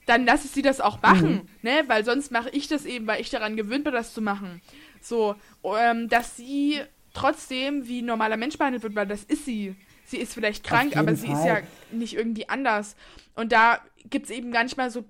[0.08, 1.50] dann lasse ich sie das auch machen, mhm.
[1.62, 1.84] ne?
[1.86, 4.62] Weil sonst mache ich das eben, weil ich daran gewöhnt bin, das zu machen.
[5.02, 6.82] So, ähm, dass sie
[7.14, 9.76] trotzdem wie ein normaler Mensch behandelt wird, weil das ist sie.
[10.06, 11.38] Sie ist vielleicht krank, aber sie Fall.
[11.38, 11.58] ist ja
[11.92, 12.96] nicht irgendwie anders.
[13.36, 15.04] Und da gibt es eben manchmal so,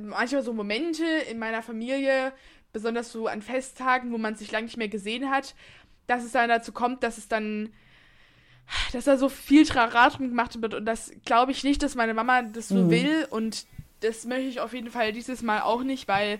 [0.00, 2.32] manchmal so Momente in meiner Familie,
[2.72, 5.54] besonders so an Festtagen, wo man sich lange nicht mehr gesehen hat,
[6.06, 7.70] dass es dann dazu kommt, dass es dann,
[8.92, 10.74] dass da so viel Traratum gemacht wird.
[10.74, 12.90] Und das glaube ich nicht, dass meine Mama das so mhm.
[12.90, 13.26] will.
[13.30, 13.66] Und
[14.00, 16.38] das möchte ich auf jeden Fall dieses Mal auch nicht, weil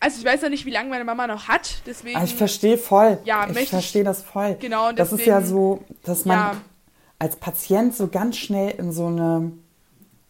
[0.00, 2.16] also ich weiß ja nicht, wie lange meine Mama noch hat, deswegen.
[2.16, 3.18] Ah, ich verstehe voll.
[3.24, 4.56] Ja, ich verstehe das voll.
[4.60, 4.92] Genau.
[4.92, 6.56] Deswegen, das ist ja so, dass man ja.
[7.18, 9.52] als Patient so ganz schnell in so eine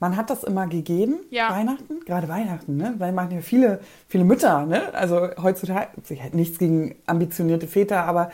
[0.00, 1.50] man hat das immer gegeben, ja.
[1.50, 2.94] Weihnachten, gerade Weihnachten, ne?
[2.98, 4.94] Weil man ja viele, viele Mütter, ne?
[4.94, 8.30] Also heutzutage, ich hätte nichts gegen ambitionierte Väter, aber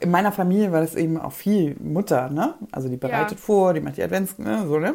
[0.00, 2.54] in meiner Familie war das eben auch viel Mutter, ne?
[2.72, 3.44] Also die bereitet ja.
[3.44, 4.66] vor, die macht die Advents, ne?
[4.66, 4.94] So, ne?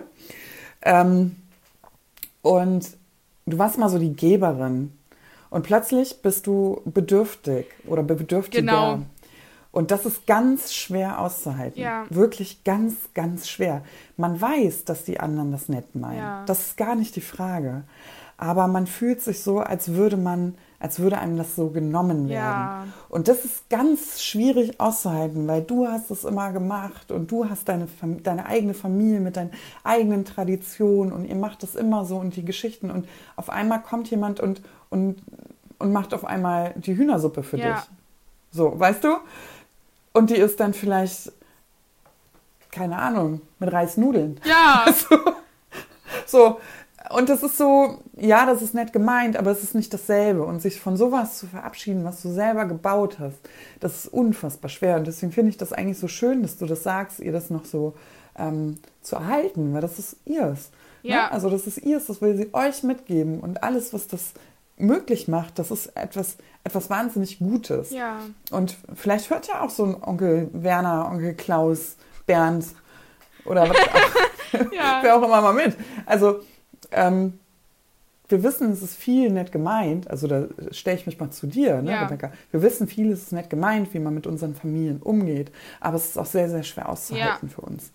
[0.82, 1.36] Ähm,
[2.42, 2.98] und
[3.46, 4.94] du warst mal so die Geberin.
[5.50, 8.62] Und plötzlich bist du bedürftig oder bedürftiger.
[8.62, 9.00] Genau.
[9.72, 11.80] Und das ist ganz schwer auszuhalten.
[11.80, 12.06] Ja.
[12.10, 13.84] Wirklich ganz, ganz schwer.
[14.18, 16.18] Man weiß, dass die anderen das nett meinen.
[16.18, 16.46] Ja.
[16.46, 17.84] Das ist gar nicht die Frage.
[18.38, 22.32] Aber man fühlt sich so, als würde man, als würde einem das so genommen werden.
[22.32, 22.88] Ja.
[23.10, 27.68] Und das ist ganz schwierig auszuhalten, weil du hast es immer gemacht und du hast
[27.68, 27.88] deine,
[28.24, 29.52] deine eigene Familie mit deinen
[29.84, 34.10] eigenen Traditionen und ihr macht das immer so und die Geschichten und auf einmal kommt
[34.10, 35.22] jemand und, und,
[35.80, 37.74] und macht auf einmal die Hühnersuppe für ja.
[37.74, 37.84] dich.
[38.52, 39.18] So, weißt du?
[40.14, 41.32] Und die ist dann vielleicht,
[42.72, 44.40] keine Ahnung, mit Reisnudeln.
[44.46, 44.86] Ja.
[44.94, 45.18] so,
[46.26, 46.60] so.
[47.10, 50.44] Und das ist so, ja, das ist nett gemeint, aber es ist nicht dasselbe.
[50.44, 53.38] Und sich von sowas zu verabschieden, was du selber gebaut hast,
[53.80, 54.98] das ist unfassbar schwer.
[54.98, 57.66] Und deswegen finde ich das eigentlich so schön, dass du das sagst, ihr das noch
[57.66, 57.94] so
[58.38, 60.72] ähm, zu erhalten, weil das ist ihrs.
[61.04, 61.12] Ne?
[61.12, 61.16] Ja.
[61.16, 61.32] Ne?
[61.32, 63.40] Also das ist ihrs, das will sie euch mitgeben.
[63.40, 64.34] Und alles, was das
[64.78, 67.92] möglich macht, das ist etwas, etwas wahnsinnig Gutes.
[67.92, 68.20] Ja.
[68.52, 71.96] Und vielleicht hört ja auch so ein Onkel Werner, Onkel Klaus,
[72.26, 72.66] Bernd
[73.46, 75.00] oder was auch, ja.
[75.02, 75.76] wer auch immer mal mit.
[76.06, 76.42] Also
[76.92, 77.40] ähm,
[78.30, 80.10] wir wissen, es ist viel nett gemeint.
[80.10, 82.04] Also da stelle ich mich mal zu dir, ne, ja.
[82.04, 82.32] Rebecca.
[82.52, 85.52] Wir wissen, viel ist nett gemeint, wie man mit unseren Familien umgeht.
[85.80, 87.54] Aber es ist auch sehr, sehr schwer auszuhalten ja.
[87.54, 87.92] für uns.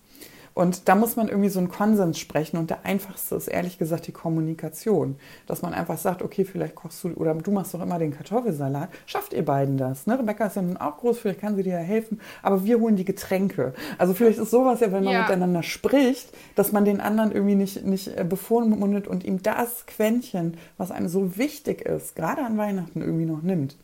[0.55, 2.55] Und da muss man irgendwie so einen Konsens sprechen.
[2.55, 5.17] Und der einfachste ist ehrlich gesagt die Kommunikation.
[5.47, 8.89] Dass man einfach sagt, okay, vielleicht kochst du oder du machst doch immer den Kartoffelsalat.
[9.05, 10.07] Schafft ihr beiden das?
[10.07, 10.17] Ne?
[10.17, 12.21] Rebecca ist ja nun auch groß, vielleicht kann sie dir ja helfen.
[12.41, 13.73] Aber wir holen die Getränke.
[13.97, 15.21] Also vielleicht ist sowas ja, wenn man ja.
[15.23, 20.55] miteinander spricht, dass man den anderen irgendwie nicht, nicht äh, bevormundet und ihm das Quäntchen,
[20.77, 23.75] was einem so wichtig ist, gerade an Weihnachten irgendwie noch nimmt.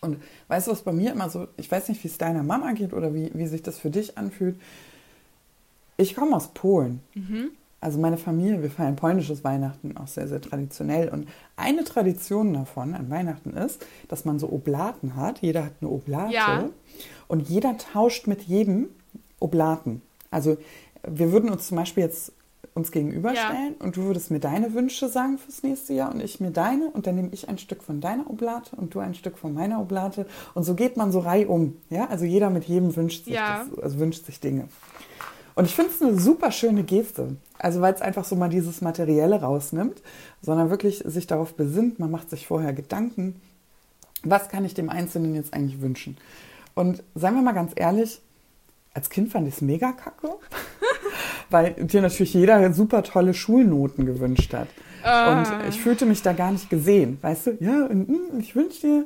[0.00, 2.72] Und weißt du, was bei mir immer so, ich weiß nicht, wie es deiner Mama
[2.72, 4.56] geht oder wie, wie sich das für dich anfühlt,
[6.02, 7.00] ich komme aus Polen.
[7.14, 7.50] Mhm.
[7.80, 11.08] Also meine Familie, wir feiern polnisches Weihnachten auch sehr, sehr traditionell.
[11.08, 11.26] Und
[11.56, 15.40] eine Tradition davon an Weihnachten ist, dass man so Oblaten hat.
[15.40, 16.32] Jeder hat eine Oblate.
[16.32, 16.68] Ja.
[17.26, 18.88] Und jeder tauscht mit jedem
[19.40, 20.00] Oblaten.
[20.30, 20.58] Also
[21.02, 22.32] wir würden uns zum Beispiel jetzt
[22.74, 23.84] uns gegenüberstellen ja.
[23.84, 27.06] und du würdest mir deine Wünsche sagen fürs nächste Jahr und ich mir deine und
[27.06, 30.26] dann nehme ich ein Stück von deiner Oblate und du ein Stück von meiner Oblate
[30.54, 31.76] und so geht man so reihum.
[31.90, 33.66] Ja, also jeder mit jedem wünscht sich, ja.
[33.68, 34.68] das, also wünscht sich Dinge.
[35.54, 37.36] Und ich finde es eine super schöne Geste.
[37.58, 40.02] Also weil es einfach so mal dieses Materielle rausnimmt,
[40.40, 43.40] sondern wirklich sich darauf besinnt, man macht sich vorher Gedanken,
[44.24, 46.16] was kann ich dem Einzelnen jetzt eigentlich wünschen.
[46.74, 48.20] Und seien wir mal ganz ehrlich,
[48.94, 50.30] als Kind fand ich es mega kacke,
[51.50, 54.68] weil dir natürlich jeder super tolle Schulnoten gewünscht hat.
[55.02, 55.38] Ah.
[55.38, 57.56] Und ich fühlte mich da gar nicht gesehen, weißt du?
[57.60, 59.04] Ja, und, hm, ich wünsche dir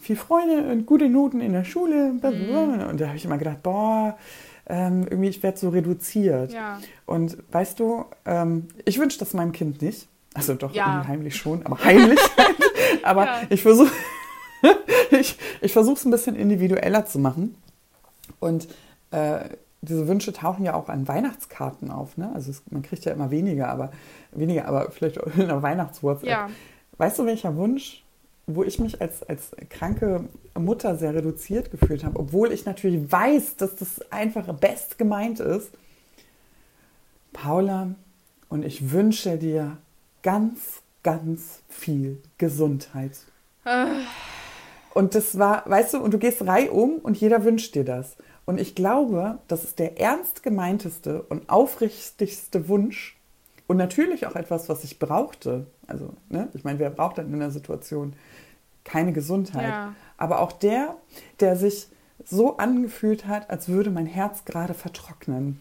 [0.00, 2.12] viel Freude und gute Noten in der Schule.
[2.12, 2.88] Mhm.
[2.90, 4.16] Und da habe ich immer gedacht, boah,
[4.66, 6.52] ähm, irgendwie, ich werde so reduziert.
[6.52, 6.80] Ja.
[7.06, 10.08] Und weißt du, ähm, ich wünsche das meinem Kind nicht.
[10.34, 11.06] Also doch, ja.
[11.06, 12.18] heimlich schon, aber heimlich.
[13.02, 13.42] aber ja.
[13.50, 13.92] ich versuche
[15.10, 17.56] ich, ich versuche es ein bisschen individueller zu machen.
[18.40, 18.68] Und
[19.10, 19.48] äh,
[19.82, 22.16] diese Wünsche tauchen ja auch an Weihnachtskarten auf.
[22.16, 22.30] Ne?
[22.34, 23.92] Also es, man kriegt ja immer weniger, aber
[24.32, 26.28] weniger, aber vielleicht in einer Weihnachtswurzel.
[26.28, 26.48] Ja.
[26.96, 28.03] Weißt du, welcher Wunsch
[28.46, 30.28] wo ich mich als, als kranke
[30.58, 35.70] Mutter sehr reduziert gefühlt habe, obwohl ich natürlich weiß, dass das einfach best gemeint ist.
[37.32, 37.94] Paula,
[38.48, 39.78] und ich wünsche dir
[40.22, 43.18] ganz, ganz viel Gesundheit.
[43.64, 43.86] Äh.
[44.94, 48.16] Und das war, weißt du, und du gehst reihum und jeder wünscht dir das.
[48.44, 53.16] Und ich glaube, das ist der ernst gemeinteste und aufrichtigste Wunsch
[53.66, 55.66] und natürlich auch etwas, was ich brauchte.
[55.86, 58.14] Also, ne, ich meine, wer braucht denn in der Situation
[58.84, 59.68] keine Gesundheit.
[59.68, 59.94] Ja.
[60.16, 60.96] Aber auch der,
[61.40, 61.88] der sich
[62.24, 65.60] so angefühlt hat, als würde mein Herz gerade vertrocknen.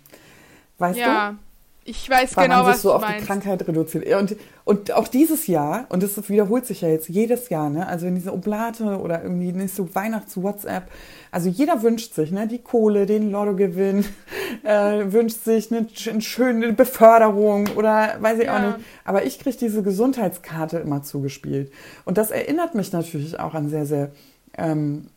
[0.77, 1.31] Weißt ja.
[1.31, 1.37] du?
[1.85, 3.21] Ich weiß Weil genau, man sich was so du auf meinst.
[3.21, 4.07] die Krankheit reduziert.
[4.13, 7.85] Und, und auch dieses Jahr, und das wiederholt sich ja jetzt jedes Jahr, ne?
[7.85, 10.89] also in diese Oblate oder irgendwie nächste Weihnachts-WhatsApp,
[11.31, 12.47] also jeder wünscht sich ne?
[12.47, 14.05] die Kohle, den Lottogewinn,
[14.63, 18.55] äh, wünscht sich eine, eine schöne Beförderung oder weiß ich ja.
[18.55, 18.85] auch nicht.
[19.03, 21.69] Aber ich kriege diese Gesundheitskarte immer zugespielt.
[22.05, 24.11] Und das erinnert mich natürlich auch an sehr, sehr
[24.57, 25.07] ähm,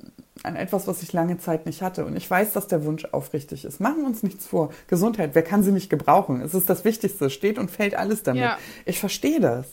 [0.47, 2.05] an etwas, was ich lange Zeit nicht hatte.
[2.05, 3.80] Und ich weiß, dass der Wunsch aufrichtig ist.
[3.80, 4.70] Machen wir uns nichts vor.
[4.86, 6.40] Gesundheit, wer kann sie nicht gebrauchen?
[6.40, 7.30] Es ist das Wichtigste.
[7.30, 8.42] Steht und fällt alles damit.
[8.42, 8.59] Ja.
[8.84, 9.66] Ich verstehe das.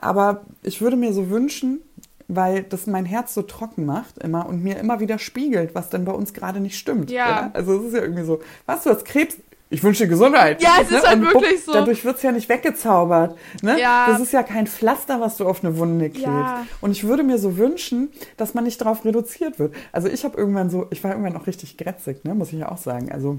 [0.00, 1.80] Aber ich würde mir so wünschen,
[2.28, 6.04] weil das mein Herz so trocken macht immer und mir immer wieder spiegelt, was denn
[6.04, 7.10] bei uns gerade nicht stimmt.
[7.10, 7.28] Ja.
[7.28, 7.50] ja.
[7.52, 9.36] Also es ist ja irgendwie so, was, du hast Krebs?
[9.72, 10.62] Ich wünsche dir Gesundheit.
[10.62, 10.98] Ja, es ne?
[10.98, 11.72] ist halt und wirklich so.
[11.72, 13.36] Dadurch wird es ja nicht weggezaubert.
[13.62, 13.80] Ne?
[13.80, 14.06] Ja.
[14.08, 16.26] Das ist ja kein Pflaster, was du auf eine Wunde klebst.
[16.26, 16.66] Ja.
[16.82, 19.74] Und ich würde mir so wünschen, dass man nicht darauf reduziert wird.
[19.90, 22.34] Also ich habe irgendwann so, ich war irgendwann auch richtig grätzig, ne?
[22.34, 23.10] muss ich ja auch sagen.
[23.10, 23.38] Also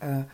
[0.00, 0.24] äh,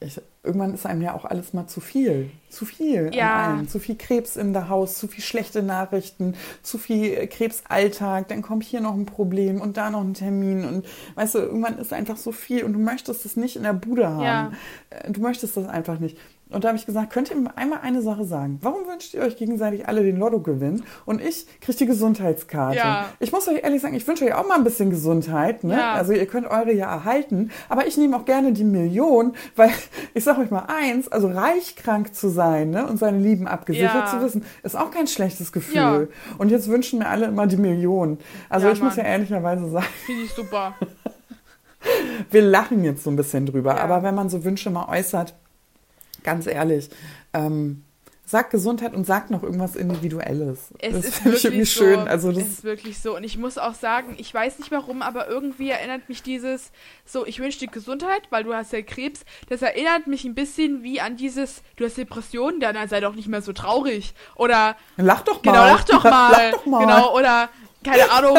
[0.00, 2.30] ich, irgendwann ist einem ja auch alles mal zu viel.
[2.48, 3.62] Zu viel ja.
[3.68, 8.64] Zu viel Krebs in der Haus, zu viel schlechte Nachrichten, zu viel Krebsalltag, dann kommt
[8.64, 12.16] hier noch ein Problem und da noch ein Termin und weißt du, irgendwann ist einfach
[12.16, 14.22] so viel und du möchtest es nicht in der Bude haben.
[14.22, 14.52] Ja.
[14.90, 16.16] Äh, du möchtest das einfach nicht.
[16.50, 18.58] Und da habe ich gesagt, könnt ihr mir einmal eine Sache sagen?
[18.62, 22.76] Warum wünscht ihr euch gegenseitig alle den Lotto-Gewinn und ich kriege die Gesundheitskarte?
[22.76, 23.06] Ja.
[23.20, 25.64] Ich muss euch ehrlich sagen, ich wünsche euch auch mal ein bisschen Gesundheit.
[25.64, 25.74] Ne?
[25.74, 25.92] Ja.
[25.92, 29.70] Also ihr könnt eure ja erhalten, aber ich nehme auch gerne die Million, weil
[30.14, 32.86] ich sage euch mal eins, also reich krank zu sein ne?
[32.86, 34.06] und seine Lieben abgesichert ja.
[34.06, 36.10] zu wissen, ist auch kein schlechtes Gefühl.
[36.38, 38.18] Und jetzt wünschen mir alle immer die Million.
[38.48, 38.88] Also ich Mann.
[38.88, 39.86] muss ja ehrlicherweise sagen.
[40.06, 40.74] Finde ich super.
[42.30, 45.34] Wir lachen jetzt so ein bisschen drüber, aber wenn man so Wünsche mal äußert,
[46.22, 46.88] Ganz ehrlich.
[47.32, 47.84] Ähm,
[48.30, 50.70] sag Gesundheit und sag noch irgendwas Individuelles.
[50.78, 51.98] Es das ist wirklich irgendwie so, schön.
[52.06, 53.16] Also das es ist wirklich so.
[53.16, 56.70] Und ich muss auch sagen, ich weiß nicht warum, aber irgendwie erinnert mich dieses,
[57.04, 59.24] so, ich wünsche dir Gesundheit, weil du hast ja Krebs.
[59.48, 63.28] Das erinnert mich ein bisschen wie an dieses, du hast Depressionen, dann sei doch nicht
[63.28, 64.14] mehr so traurig.
[64.36, 64.76] Oder.
[64.96, 65.66] Lach doch genau, mal.
[65.66, 66.30] Genau, lach doch mal.
[66.30, 66.80] lach doch mal.
[66.86, 67.48] Genau, oder,
[67.82, 68.36] keine Ahnung,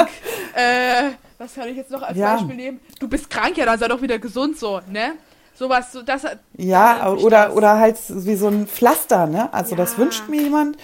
[0.55, 2.35] äh, was kann ich jetzt noch als ja.
[2.35, 2.79] Beispiel nehmen?
[2.99, 5.15] Du bist krank, ja, dann sei doch wieder gesund so, ne?
[5.61, 6.25] Sowas, so das.
[6.57, 7.55] Ja, oder, das.
[7.55, 9.53] oder halt wie so ein Pflaster, ne?
[9.53, 9.77] Also ja.
[9.77, 10.75] das wünscht mir jemand.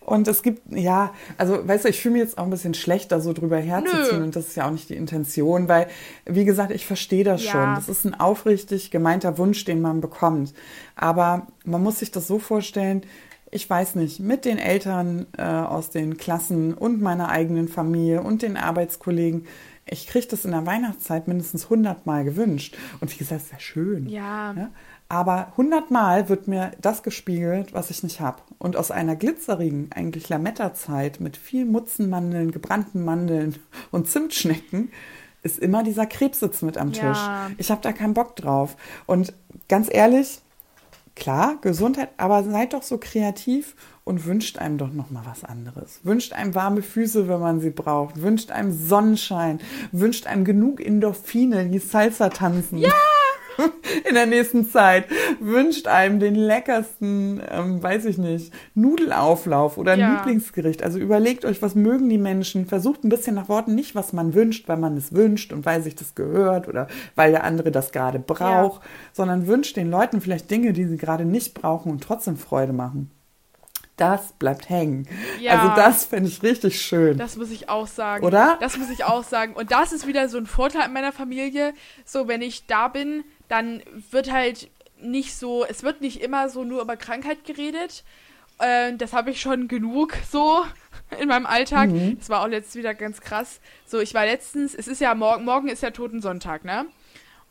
[0.00, 3.12] Und es gibt, ja, also weißt du, ich fühle mich jetzt auch ein bisschen schlecht,
[3.12, 4.20] da so drüber herzuziehen.
[4.20, 4.24] Nö.
[4.24, 5.86] Und das ist ja auch nicht die Intention, weil,
[6.24, 7.50] wie gesagt, ich verstehe das ja.
[7.50, 7.74] schon.
[7.74, 10.54] Das ist ein aufrichtig gemeinter Wunsch, den man bekommt.
[10.96, 13.02] Aber man muss sich das so vorstellen,
[13.50, 18.40] ich weiß nicht, mit den Eltern äh, aus den Klassen und meiner eigenen Familie und
[18.40, 19.46] den Arbeitskollegen
[19.86, 22.76] ich kriege das in der Weihnachtszeit mindestens 100 Mal gewünscht.
[23.00, 24.08] Und wie gesagt, ist ja schön.
[24.08, 24.52] Ja.
[24.52, 24.70] ja?
[25.08, 28.38] Aber 100 Mal wird mir das gespiegelt, was ich nicht habe.
[28.58, 33.56] Und aus einer glitzerigen, eigentlich Lametta-Zeit mit viel Mutzenmandeln, gebrannten Mandeln
[33.90, 34.90] und Zimtschnecken
[35.42, 37.02] ist immer dieser Krebssitz mit am Tisch.
[37.02, 37.50] Ja.
[37.58, 38.76] Ich habe da keinen Bock drauf.
[39.06, 39.34] Und
[39.68, 40.40] ganz ehrlich,
[41.16, 43.74] klar, Gesundheit, aber seid doch so kreativ
[44.04, 46.00] und wünscht einem doch noch mal was anderes.
[46.02, 48.20] Wünscht einem warme Füße, wenn man sie braucht.
[48.20, 49.60] Wünscht einem Sonnenschein.
[49.92, 52.78] Wünscht einem genug Endorphine, die Salsa tanzen.
[52.78, 52.90] Ja,
[54.08, 55.06] in der nächsten Zeit
[55.40, 60.16] wünscht einem den leckersten, ähm, weiß ich nicht, Nudelauflauf oder ein ja.
[60.16, 60.82] Lieblingsgericht.
[60.82, 62.66] Also überlegt euch, was mögen die Menschen.
[62.66, 65.82] Versucht ein bisschen nach Worten nicht, was man wünscht, weil man es wünscht und weil
[65.82, 68.88] sich das gehört oder weil der andere das gerade braucht, ja.
[69.12, 73.10] sondern wünscht den Leuten vielleicht Dinge, die sie gerade nicht brauchen und trotzdem Freude machen
[73.96, 75.06] das bleibt hängen.
[75.40, 77.18] Ja, also das finde ich richtig schön.
[77.18, 78.24] Das muss ich auch sagen.
[78.24, 78.56] Oder?
[78.60, 79.54] Das muss ich auch sagen.
[79.54, 81.74] Und das ist wieder so ein Vorteil in meiner Familie.
[82.04, 86.64] So, wenn ich da bin, dann wird halt nicht so, es wird nicht immer so
[86.64, 88.04] nur über Krankheit geredet.
[88.58, 90.64] Äh, das habe ich schon genug so
[91.20, 91.90] in meinem Alltag.
[91.90, 92.18] Mhm.
[92.18, 93.60] Das war auch letztens wieder ganz krass.
[93.86, 96.86] So, ich war letztens, es ist ja morgen, morgen ist ja Totensonntag, ne?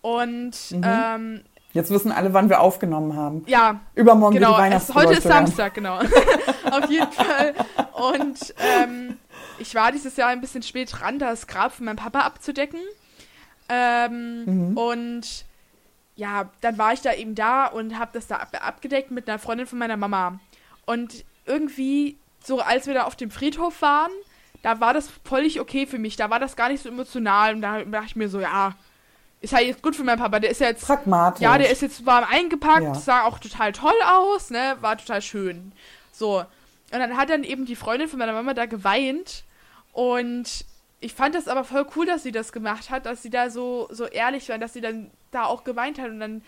[0.02, 0.82] Und mhm.
[0.84, 1.42] ähm,
[1.74, 3.44] Jetzt wissen alle, wann wir aufgenommen haben.
[3.48, 3.80] Ja.
[3.96, 4.54] Übermorgen genau.
[4.54, 6.00] die Weihnachts Heute ist Samstag, genau.
[6.72, 7.54] Auf jeden Fall.
[7.94, 9.18] Und ähm,
[9.60, 12.80] ich war dieses Jahr ein bisschen spät dran, das Grab von meinem Papa abzudecken.
[13.70, 14.78] Ähm, mhm.
[14.78, 15.46] Und
[16.16, 19.40] ja, dann war ich da eben da und habe das da ab abgedeckt mit einer
[19.40, 20.40] Freundin von meiner Mama.
[20.86, 24.12] Und irgendwie, so als wir da auf dem Friedhof waren,
[24.62, 26.18] da war das völlig okay für mich.
[26.18, 27.56] Da war das gar nicht so emotional.
[27.56, 28.76] Und da dachte ich mir so, ja,
[29.42, 30.40] ist halt jetzt gut für meinen Papa.
[30.40, 30.86] Der ist ja jetzt.
[30.86, 31.42] Pragmatisch.
[31.42, 32.96] Ja, der ist jetzt warm eingepackt, ja.
[32.96, 34.78] sah auch total toll aus, ne?
[34.82, 35.72] War total schön.
[36.12, 36.40] So.
[36.40, 39.44] Und dann hat dann eben die Freundin von meiner Mama da geweint.
[39.94, 40.66] Und
[41.00, 43.88] ich fand das aber voll cool, dass sie das gemacht hat, dass sie da so,
[43.92, 46.10] so ehrlich war, dass sie dann da auch geweint hat.
[46.10, 46.44] Und dann,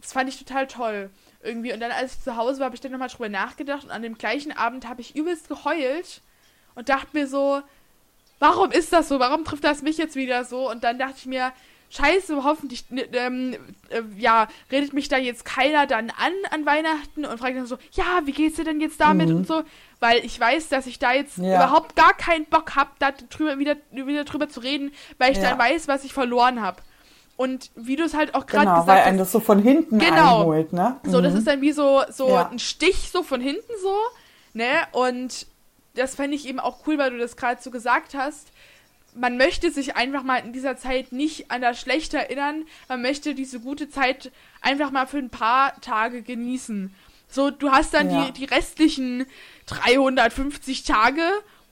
[0.00, 1.10] das fand ich total toll.
[1.42, 1.72] Irgendwie.
[1.74, 3.84] Und dann, als ich zu Hause war, habe ich dann nochmal drüber nachgedacht.
[3.84, 6.22] Und an dem gleichen Abend habe ich übelst geheult
[6.74, 7.60] und dachte mir so,
[8.38, 9.20] warum ist das so?
[9.20, 10.70] Warum trifft das mich jetzt wieder so?
[10.70, 11.52] Und dann dachte ich mir,
[11.92, 13.54] scheiße, hoffentlich, ähm,
[13.90, 17.76] äh, ja, redet mich da jetzt keiner dann an an Weihnachten und fragt dann so,
[17.92, 19.36] ja, wie geht's dir denn jetzt damit mhm.
[19.36, 19.62] und so,
[20.00, 21.56] weil ich weiß, dass ich da jetzt ja.
[21.56, 25.50] überhaupt gar keinen Bock habe, da drüber, wieder, wieder drüber zu reden, weil ich ja.
[25.50, 26.78] dann weiß, was ich verloren habe.
[27.36, 29.04] Und wie du es halt auch gerade genau, gesagt hast.
[29.04, 30.40] weil einen das so von hinten genau.
[30.40, 31.00] einholt, ne?
[31.02, 31.10] Mhm.
[31.10, 31.38] So, das mhm.
[31.38, 32.48] ist dann wie so, so ja.
[32.48, 33.96] ein Stich so von hinten so,
[34.54, 34.66] ne?
[34.92, 35.46] Und
[35.94, 38.52] das fände ich eben auch cool, weil du das gerade so gesagt hast
[39.14, 42.64] man möchte sich einfach mal in dieser Zeit nicht an das Schlechte erinnern.
[42.88, 46.94] Man möchte diese gute Zeit einfach mal für ein paar Tage genießen.
[47.28, 48.26] So, du hast dann ja.
[48.26, 49.26] die, die restlichen
[49.66, 51.22] 350 Tage,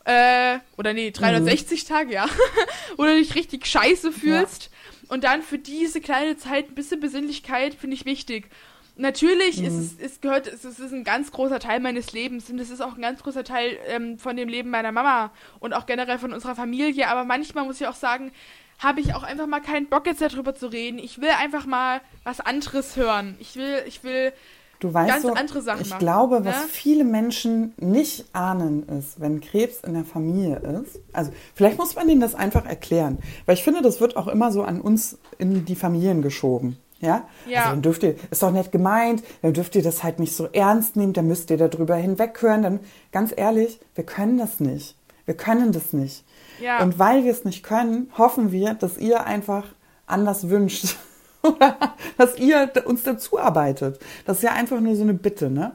[0.04, 1.88] äh, oder nee, 360 mhm.
[1.88, 2.26] Tage, ja,
[2.96, 4.64] wo du dich richtig scheiße fühlst.
[4.64, 4.70] Ja.
[5.08, 8.48] Und dann für diese kleine Zeit ein bisschen Besinnlichkeit finde ich wichtig.
[8.96, 9.66] Natürlich mhm.
[9.66, 12.80] ist es, es gehört, es ist ein ganz großer Teil meines Lebens und es ist
[12.80, 16.32] auch ein ganz großer Teil ähm, von dem Leben meiner Mama und auch generell von
[16.32, 17.08] unserer Familie.
[17.08, 18.32] Aber manchmal muss ich auch sagen,
[18.78, 20.98] habe ich auch einfach mal keinen Bock jetzt darüber zu reden.
[20.98, 23.36] Ich will einfach mal was anderes hören.
[23.38, 24.32] Ich will, ich will
[24.80, 25.98] du weißt ganz so, andere Sachen ich machen.
[26.00, 26.46] Ich glaube, ne?
[26.46, 30.98] was viele Menschen nicht ahnen ist, wenn Krebs in der Familie ist.
[31.12, 34.50] Also vielleicht muss man denen das einfach erklären, weil ich finde, das wird auch immer
[34.50, 36.78] so an uns in die Familien geschoben.
[37.00, 37.28] Ja?
[37.46, 37.60] ja.
[37.60, 40.48] Also dann dürft ihr, ist doch nett gemeint, dann dürft ihr das halt nicht so
[40.52, 42.62] ernst nehmen, dann müsst ihr darüber hinweghören.
[42.62, 42.80] Dann,
[43.12, 44.96] ganz ehrlich, wir können das nicht.
[45.24, 46.24] Wir können das nicht.
[46.60, 46.82] Ja.
[46.82, 49.64] Und weil wir es nicht können, hoffen wir, dass ihr einfach
[50.06, 50.96] anders wünscht.
[51.42, 51.76] Oder
[52.18, 53.98] dass ihr uns dazu arbeitet.
[54.26, 55.72] Das ist ja einfach nur so eine Bitte, ne?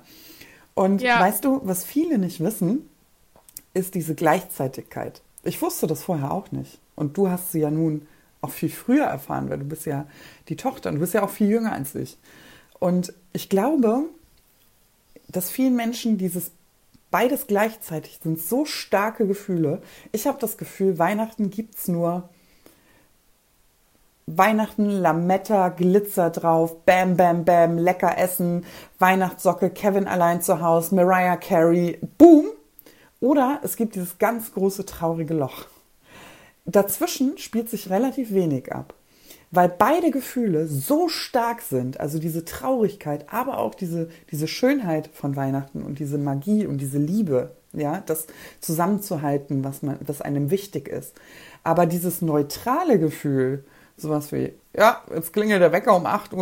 [0.76, 1.20] Und ja.
[1.20, 2.88] weißt du, was viele nicht wissen,
[3.74, 5.22] ist diese Gleichzeitigkeit.
[5.44, 6.80] Ich wusste das vorher auch nicht.
[6.96, 8.08] Und du hast sie ja nun
[8.46, 10.06] auch viel früher erfahren, weil du bist ja
[10.50, 12.18] die Tochter und du bist ja auch viel jünger als ich.
[12.80, 14.04] Und ich glaube,
[15.28, 16.52] dass vielen Menschen dieses
[17.12, 19.82] beides gleichzeitig sind so starke Gefühle.
[20.12, 22.30] Ich habe das Gefühl, Weihnachten gibt es nur
[24.28, 28.66] Weihnachten, Lametta, Glitzer drauf, Bam, Bam, Bam, lecker essen,
[28.98, 32.48] Weihnachtssocke, Kevin allein zu Hause, Mariah Carey, boom.
[33.20, 35.68] Oder es gibt dieses ganz große traurige Loch
[36.66, 38.94] dazwischen spielt sich relativ wenig ab,
[39.52, 45.36] weil beide Gefühle so stark sind, also diese Traurigkeit, aber auch diese, diese Schönheit von
[45.36, 48.28] Weihnachten und diese Magie und diese Liebe, ja, das
[48.60, 51.14] zusammenzuhalten, was, man, was einem wichtig ist.
[51.64, 53.66] Aber dieses neutrale Gefühl,
[53.98, 56.34] sowas wie, ja, jetzt klingelt der Wecker um 8.10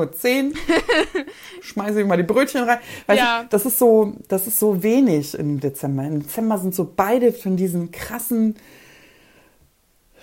[0.51, 0.53] Uhr,
[1.61, 2.80] schmeiße ich mal die Brötchen rein.
[3.07, 3.43] Weißt ja.
[3.43, 6.03] du, das ist so, das ist so wenig im Dezember.
[6.03, 8.55] Im Dezember sind so beide von diesen krassen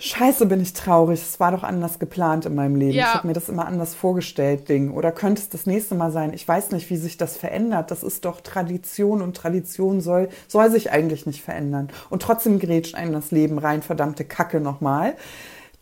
[0.03, 1.21] Scheiße, bin ich traurig.
[1.21, 2.93] Es war doch anders geplant in meinem Leben.
[2.93, 3.03] Ja.
[3.03, 4.91] Ich habe mir das immer anders vorgestellt, Ding.
[4.91, 6.33] Oder könnte es das nächste Mal sein?
[6.33, 7.91] Ich weiß nicht, wie sich das verändert.
[7.91, 11.89] Das ist doch Tradition und Tradition soll, soll sich eigentlich nicht verändern.
[12.09, 15.15] Und trotzdem grätscht einem das Leben rein, verdammte Kacke nochmal.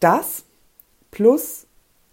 [0.01, 0.43] Das
[1.11, 1.65] plus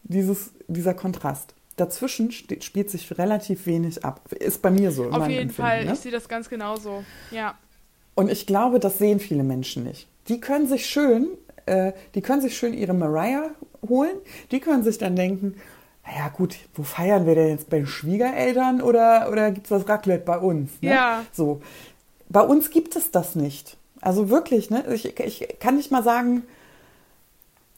[0.04, 1.54] dieses, dieser Kontrast.
[1.74, 4.32] Dazwischen spielt sich relativ wenig ab.
[4.32, 5.10] Ist bei mir so.
[5.10, 5.92] Auf jeden Fall, ne?
[5.94, 7.02] ich sehe das ganz genauso.
[7.32, 7.58] Ja.
[8.14, 10.06] Und ich glaube, das sehen viele Menschen nicht.
[10.28, 11.26] Die können sich schön
[11.66, 13.50] äh, die können sich schön ihre Mariah
[13.86, 14.16] holen.
[14.50, 15.56] Die können sich dann denken,
[16.06, 17.68] naja gut, wo feiern wir denn jetzt?
[17.68, 20.70] Bei den Schwiegereltern oder, oder gibt es das Raclette bei uns?
[20.80, 20.90] Ne?
[20.90, 21.24] Ja.
[21.32, 21.60] So.
[22.28, 23.76] Bei uns gibt es das nicht.
[24.00, 24.84] Also wirklich, ne?
[24.92, 26.42] Ich, ich kann nicht mal sagen,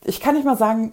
[0.05, 0.93] ich kann nicht mal sagen,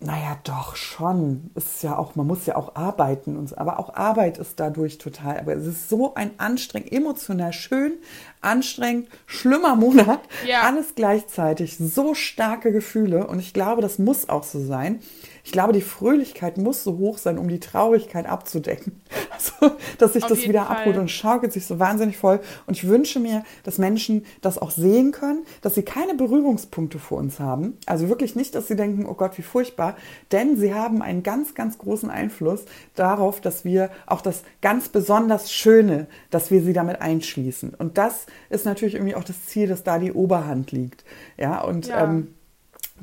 [0.00, 1.50] naja, doch schon.
[1.54, 4.98] Ist ja auch, man muss ja auch arbeiten und so, aber auch Arbeit ist dadurch
[4.98, 5.38] total.
[5.38, 7.92] Aber es ist so ein anstrengend, emotional schön,
[8.40, 10.20] anstrengend, schlimmer Monat.
[10.46, 10.62] Ja.
[10.62, 15.00] Alles gleichzeitig, so starke Gefühle und ich glaube, das muss auch so sein.
[15.44, 19.00] Ich glaube, die Fröhlichkeit muss so hoch sein, um die Traurigkeit abzudecken.
[19.32, 20.76] Also, dass sich Auf das wieder Fall.
[20.76, 22.40] abholt und schaukelt sich so wahnsinnig voll.
[22.66, 27.16] Und ich wünsche mir, dass Menschen das auch sehen können, dass sie keine Berührungspunkte vor
[27.16, 27.78] uns haben.
[27.86, 29.96] Also wirklich nicht, dass sie denken, oh Gott, wie furchtbar.
[30.30, 32.64] Denn sie haben einen ganz, ganz großen Einfluss
[32.96, 37.72] darauf, dass wir auch das ganz besonders Schöne, dass wir sie damit einschließen.
[37.78, 41.04] Und das ist natürlich irgendwie auch das Ziel, dass da die Oberhand liegt.
[41.36, 42.04] Ja, und ja.
[42.04, 42.34] Ähm,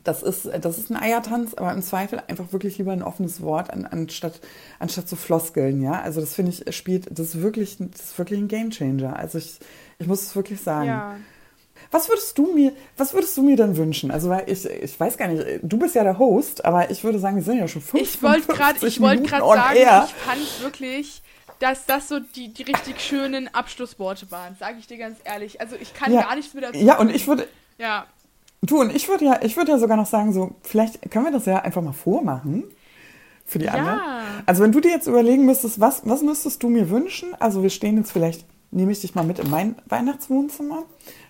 [0.04, 3.72] das ist, das ist ein Eiertanz, aber im Zweifel einfach wirklich lieber ein offenes Wort
[3.72, 4.40] an, anstatt,
[4.80, 6.02] anstatt so Floskeln, ja.
[6.02, 9.18] Also das finde ich, spielt, das ist wirklich, das ist wirklich ein Gamechanger.
[9.18, 9.60] Also ich,
[10.00, 10.88] ich muss es wirklich sagen.
[10.88, 11.16] Ja.
[11.92, 14.12] Was würdest du mir, was würdest du mir denn wünschen?
[14.12, 17.20] Also weil ich, ich weiß gar nicht, du bist ja der Host, aber ich würde
[17.20, 20.08] sagen, wir sind ja schon fünf Ich wollte gerade, ich wollte gerade sagen, air.
[20.08, 21.22] ich fand wirklich,
[21.60, 25.60] dass das so die, die richtig schönen Abschlussworte waren, sage ich dir ganz ehrlich.
[25.62, 26.22] Also ich kann ja.
[26.22, 26.80] gar nichts mehr dazu.
[26.80, 27.47] Ja, und ich würde,
[27.78, 28.05] ja.
[28.62, 31.32] Du und ich würde ja, ich würde ja sogar noch sagen, so, vielleicht können wir
[31.32, 32.64] das ja einfach mal vormachen
[33.45, 33.74] für die ja.
[33.74, 33.99] anderen.
[34.45, 37.36] Also wenn du dir jetzt überlegen müsstest, was, was müsstest du mir wünschen?
[37.39, 40.84] Also wir stehen jetzt vielleicht, nehme ich dich mal mit in mein Weihnachtswohnzimmer,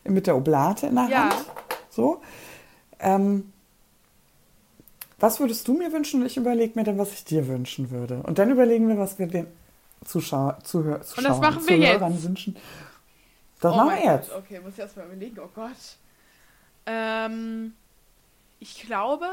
[0.03, 1.29] mit der Oblate in der ja.
[1.29, 1.45] Hand.
[1.89, 2.21] So.
[2.99, 3.51] Ähm,
[5.19, 6.21] was würdest du mir wünschen?
[6.21, 8.21] Und ich überlege mir dann, was ich dir wünschen würde.
[8.23, 9.47] Und dann überlegen wir, was wir den
[10.07, 12.23] Zuschauer, Zuhör, Zuschauern, Und das machen wir Zuhörern jetzt.
[12.23, 12.57] wünschen.
[13.59, 14.29] Das oh machen wir jetzt.
[14.29, 14.39] Gott.
[14.39, 15.37] Okay, muss ich erstmal überlegen.
[15.39, 15.97] Oh Gott.
[16.85, 17.73] Ähm,
[18.59, 19.27] ich glaube,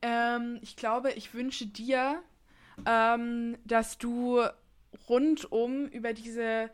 [0.00, 2.22] ähm, ich glaube, ich wünsche dir,
[2.86, 4.40] ähm, dass du
[5.08, 6.70] rundum über diese,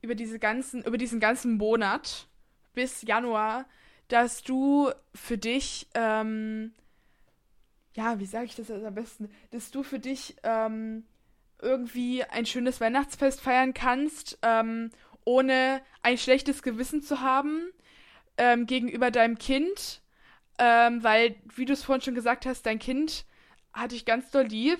[0.00, 2.26] über diese ganzen, über diesen ganzen Monat
[2.74, 3.64] bis Januar,
[4.08, 6.72] dass du für dich, ähm,
[7.94, 11.04] ja, wie sage ich das am besten, dass du für dich ähm,
[11.64, 14.90] irgendwie ein schönes Weihnachtsfest feiern kannst, ähm,
[15.24, 17.72] ohne ein schlechtes Gewissen zu haben
[18.36, 20.00] ähm, gegenüber deinem Kind,
[20.58, 23.24] ähm, weil, wie du es vorhin schon gesagt hast, dein Kind
[23.72, 24.78] hat dich ganz doll lieb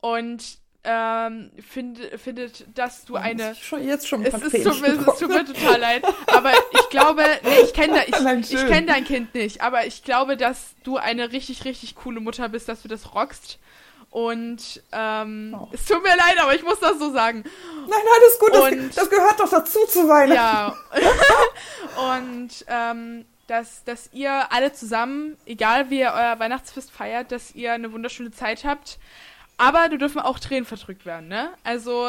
[0.00, 3.50] und ähm, find, findet, dass du eine.
[3.50, 6.04] Ist schon, jetzt schon es, ist, es, tut mir, es tut mir total leid.
[6.28, 10.36] Aber ich glaube, nee, ich kenne ich, ich kenn dein Kind nicht, aber ich glaube,
[10.36, 13.58] dass du eine richtig, richtig coole Mutter bist, dass du das rockst.
[14.10, 15.68] Und ähm, oh.
[15.72, 17.44] es tut mir leid, aber ich muss das so sagen.
[17.86, 20.34] Nein, alles gut, und, das, das, gehört doch dazu zu Weihnachten.
[20.34, 20.74] Ja.
[22.14, 27.72] und ähm, dass, dass ihr alle zusammen, egal wie ihr euer Weihnachtsfest feiert, dass ihr
[27.72, 28.98] eine wunderschöne Zeit habt.
[29.58, 31.50] Aber du dürfen auch Tränen verdrückt werden, ne?
[31.64, 32.06] Also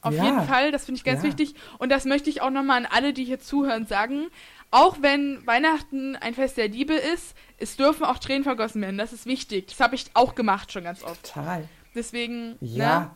[0.00, 0.24] auf ja.
[0.24, 1.28] jeden Fall, das finde ich ganz ja.
[1.28, 1.54] wichtig.
[1.78, 4.28] Und das möchte ich auch nochmal an alle, die hier zuhören, sagen
[4.72, 8.98] auch wenn Weihnachten ein Fest der Liebe ist, es dürfen auch Tränen vergossen werden.
[8.98, 9.68] Das ist wichtig.
[9.68, 11.22] Das habe ich auch gemacht schon ganz oft.
[11.34, 11.68] Total.
[11.94, 13.00] Deswegen, ja.
[13.00, 13.10] Ne?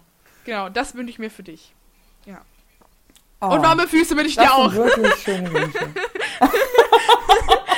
[0.44, 1.74] Genau, das wünsche ich mir für dich.
[2.26, 2.42] Ja.
[3.40, 4.72] Oh, Und warme Füße wünsche ich dir auch.
[4.72, 5.78] Wirklich schöne Wünsche.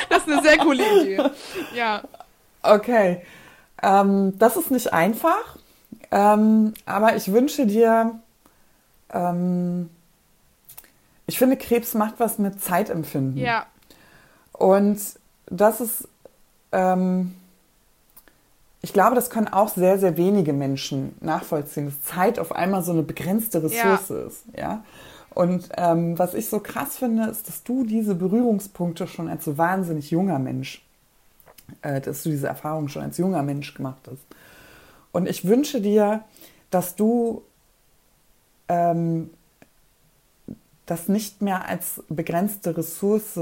[0.09, 1.23] das ist eine sehr coole Idee.
[1.73, 2.03] Ja.
[2.61, 3.21] Okay.
[3.81, 5.57] Ähm, das ist nicht einfach,
[6.11, 8.19] ähm, aber ich wünsche dir
[9.13, 9.89] ähm,
[11.29, 13.37] ich finde, Krebs macht was mit Zeitempfinden.
[13.37, 13.67] Ja.
[14.51, 14.99] Und
[15.45, 16.07] das ist,
[16.71, 17.35] ähm,
[18.81, 22.93] ich glaube, das können auch sehr, sehr wenige Menschen nachvollziehen, dass Zeit auf einmal so
[22.93, 24.21] eine begrenzte Ressource ja.
[24.25, 24.43] ist.
[24.57, 24.83] Ja.
[25.35, 29.55] Und ähm, was ich so krass finde, ist, dass du diese Berührungspunkte schon als so
[29.55, 30.83] wahnsinnig junger Mensch,
[31.83, 34.25] äh, dass du diese Erfahrung schon als junger Mensch gemacht hast.
[35.11, 36.23] Und ich wünsche dir,
[36.71, 37.43] dass du
[38.67, 39.29] ähm,
[40.89, 43.39] das nicht mehr als begrenzte Ressource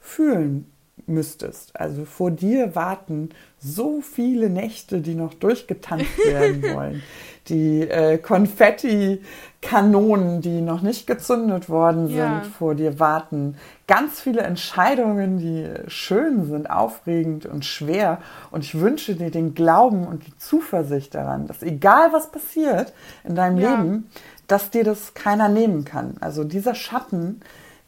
[0.00, 0.66] fühlen
[1.06, 1.78] müsstest.
[1.78, 7.02] Also vor dir warten so viele Nächte, die noch durchgetanzt werden wollen.
[7.48, 12.42] Die äh, Konfetti-Kanonen, die noch nicht gezündet worden sind, ja.
[12.58, 13.54] vor dir warten.
[13.86, 18.18] Ganz viele Entscheidungen, die schön sind, aufregend und schwer.
[18.50, 22.92] Und ich wünsche dir den Glauben und die Zuversicht daran, dass egal was passiert
[23.22, 23.76] in deinem ja.
[23.76, 24.10] Leben,
[24.46, 26.16] dass dir das keiner nehmen kann.
[26.20, 27.40] Also dieser Schatten,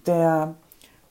[0.06, 0.54] der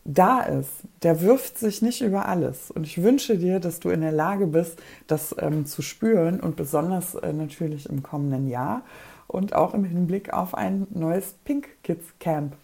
[0.07, 0.71] da ist,
[1.03, 2.71] der wirft sich nicht über alles.
[2.71, 6.55] Und ich wünsche dir, dass du in der Lage bist, das ähm, zu spüren und
[6.55, 8.83] besonders äh, natürlich im kommenden Jahr
[9.27, 12.55] und auch im Hinblick auf ein neues Pink Kids Camp.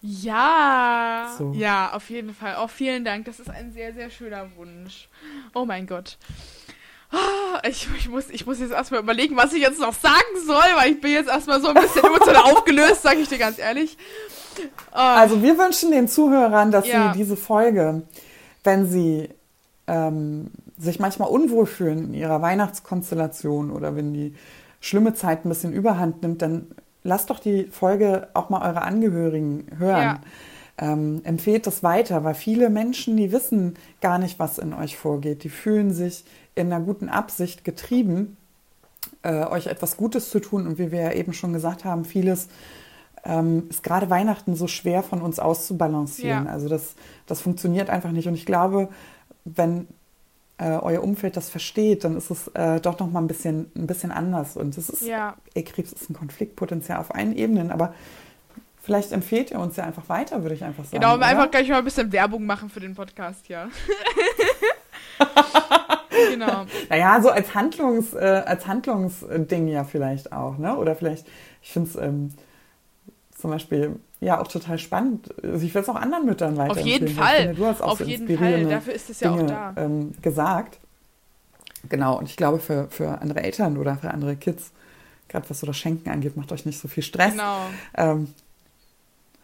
[0.00, 1.52] Ja, so.
[1.54, 2.56] ja, auf jeden Fall.
[2.56, 3.24] Auch vielen Dank.
[3.24, 5.08] Das ist ein sehr, sehr schöner Wunsch.
[5.54, 6.18] Oh mein Gott.
[7.14, 10.64] Ah, ich, ich, muss, ich muss jetzt erstmal überlegen, was ich jetzt noch sagen soll,
[10.76, 13.96] weil ich bin jetzt erstmal so ein bisschen emotional aufgelöst, sage ich dir ganz ehrlich.
[14.92, 14.96] Oh.
[14.96, 17.12] Also wir wünschen den Zuhörern, dass ja.
[17.12, 18.02] sie diese Folge,
[18.64, 19.28] wenn sie
[19.86, 24.34] ähm, sich manchmal unwohl fühlen in ihrer Weihnachtskonstellation oder wenn die
[24.80, 26.66] schlimme Zeit ein bisschen überhand nimmt, dann
[27.04, 30.02] lasst doch die Folge auch mal eure Angehörigen hören.
[30.02, 30.20] Ja.
[30.76, 35.44] Ähm, empfehlt das weiter, weil viele Menschen, die wissen gar nicht, was in euch vorgeht.
[35.44, 38.36] Die fühlen sich in einer guten Absicht getrieben,
[39.22, 40.66] äh, euch etwas Gutes zu tun.
[40.66, 42.48] Und wie wir ja eben schon gesagt haben, vieles
[43.24, 46.46] ähm, ist gerade Weihnachten so schwer von uns auszubalancieren.
[46.46, 46.52] Ja.
[46.52, 46.94] Also das,
[47.26, 48.28] das funktioniert einfach nicht.
[48.28, 48.88] Und ich glaube,
[49.44, 49.88] wenn
[50.58, 53.86] äh, euer Umfeld das versteht, dann ist es äh, doch noch mal ein bisschen, ein
[53.86, 54.56] bisschen anders.
[54.56, 55.36] Und es ist, ja.
[55.54, 57.94] ey, Krebs ist ein Konfliktpotenzial auf allen Ebenen, aber
[58.80, 61.00] vielleicht empfehlt ihr uns ja einfach weiter, würde ich einfach sagen.
[61.00, 63.68] Genau, einfach gleich mal ein bisschen Werbung machen für den Podcast, ja.
[66.30, 66.66] genau.
[66.88, 70.76] Naja, so als Handlungs, äh, als Handlungsding ja vielleicht auch, ne?
[70.76, 71.26] Oder vielleicht,
[71.62, 72.30] ich finde es ähm,
[73.36, 75.34] zum Beispiel ja auch total spannend.
[75.42, 76.72] Also ich werde es auch anderen Müttern weiter.
[76.72, 77.36] Auf jeden Fall.
[77.36, 78.64] Finde, du hast auch Auf so jeden Fall.
[78.64, 79.74] Dafür ist es ja Dinge, auch da.
[79.76, 80.78] Ähm, gesagt.
[81.88, 82.18] Genau.
[82.18, 84.72] Und ich glaube, für, für andere Eltern oder für andere Kids,
[85.28, 87.32] gerade was so das Schenken angeht, macht euch nicht so viel Stress.
[87.32, 87.58] Genau.
[87.96, 88.28] Ähm,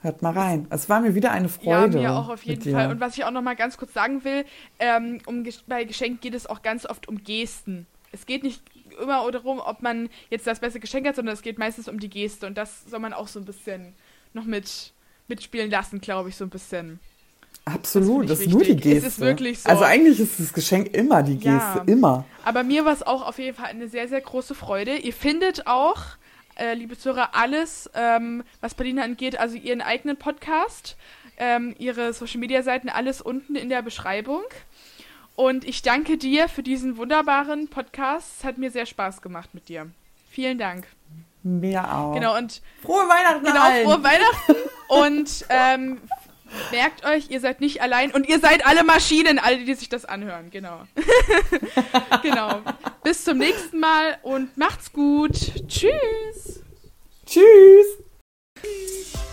[0.02, 0.66] Hört mal rein.
[0.70, 2.00] Es war mir wieder eine Freude.
[2.00, 2.90] Ja, mir auch auf jeden Fall.
[2.90, 4.44] Und was ich auch noch mal ganz kurz sagen will,
[4.78, 7.86] ähm, um, bei Geschenk geht es auch ganz oft um Gesten.
[8.12, 8.62] Es geht nicht
[9.00, 12.08] immer darum, ob man jetzt das beste Geschenk hat, sondern es geht meistens um die
[12.08, 12.46] Geste.
[12.46, 13.94] Und das soll man auch so ein bisschen
[14.32, 14.92] noch mit
[15.28, 16.98] mitspielen lassen, glaube ich, so ein bisschen.
[17.64, 19.06] Absolut, das, das ist nur die Geste.
[19.06, 19.68] Es ist wirklich so.
[19.68, 21.84] Also eigentlich ist das Geschenk immer die Geste, ja.
[21.86, 22.24] immer.
[22.44, 24.96] Aber mir war es auch auf jeden Fall eine sehr, sehr große Freude.
[24.96, 26.02] Ihr findet auch,
[26.60, 30.96] äh, liebe Zuhörer, alles, ähm, was Berliner angeht, also ihren eigenen Podcast,
[31.38, 34.42] ähm, ihre Social-Media-Seiten, alles unten in der Beschreibung.
[35.36, 38.38] Und ich danke dir für diesen wunderbaren Podcast.
[38.38, 39.90] Es hat mir sehr Spaß gemacht mit dir.
[40.30, 40.86] Vielen Dank.
[41.42, 42.14] Mir auch.
[42.14, 42.60] Genau, und.
[42.82, 43.44] Frohe Weihnachten!
[43.44, 43.86] Genau, allen.
[43.86, 44.56] frohe Weihnachten!
[44.88, 46.00] und ähm,
[46.70, 50.04] Merkt euch, ihr seid nicht allein und ihr seid alle Maschinen, alle, die sich das
[50.04, 50.50] anhören.
[50.50, 50.82] Genau.
[52.22, 52.62] genau.
[53.02, 55.32] Bis zum nächsten Mal und macht's gut.
[55.68, 56.62] Tschüss.
[57.26, 57.98] Tschüss.
[58.60, 59.29] Tschüss.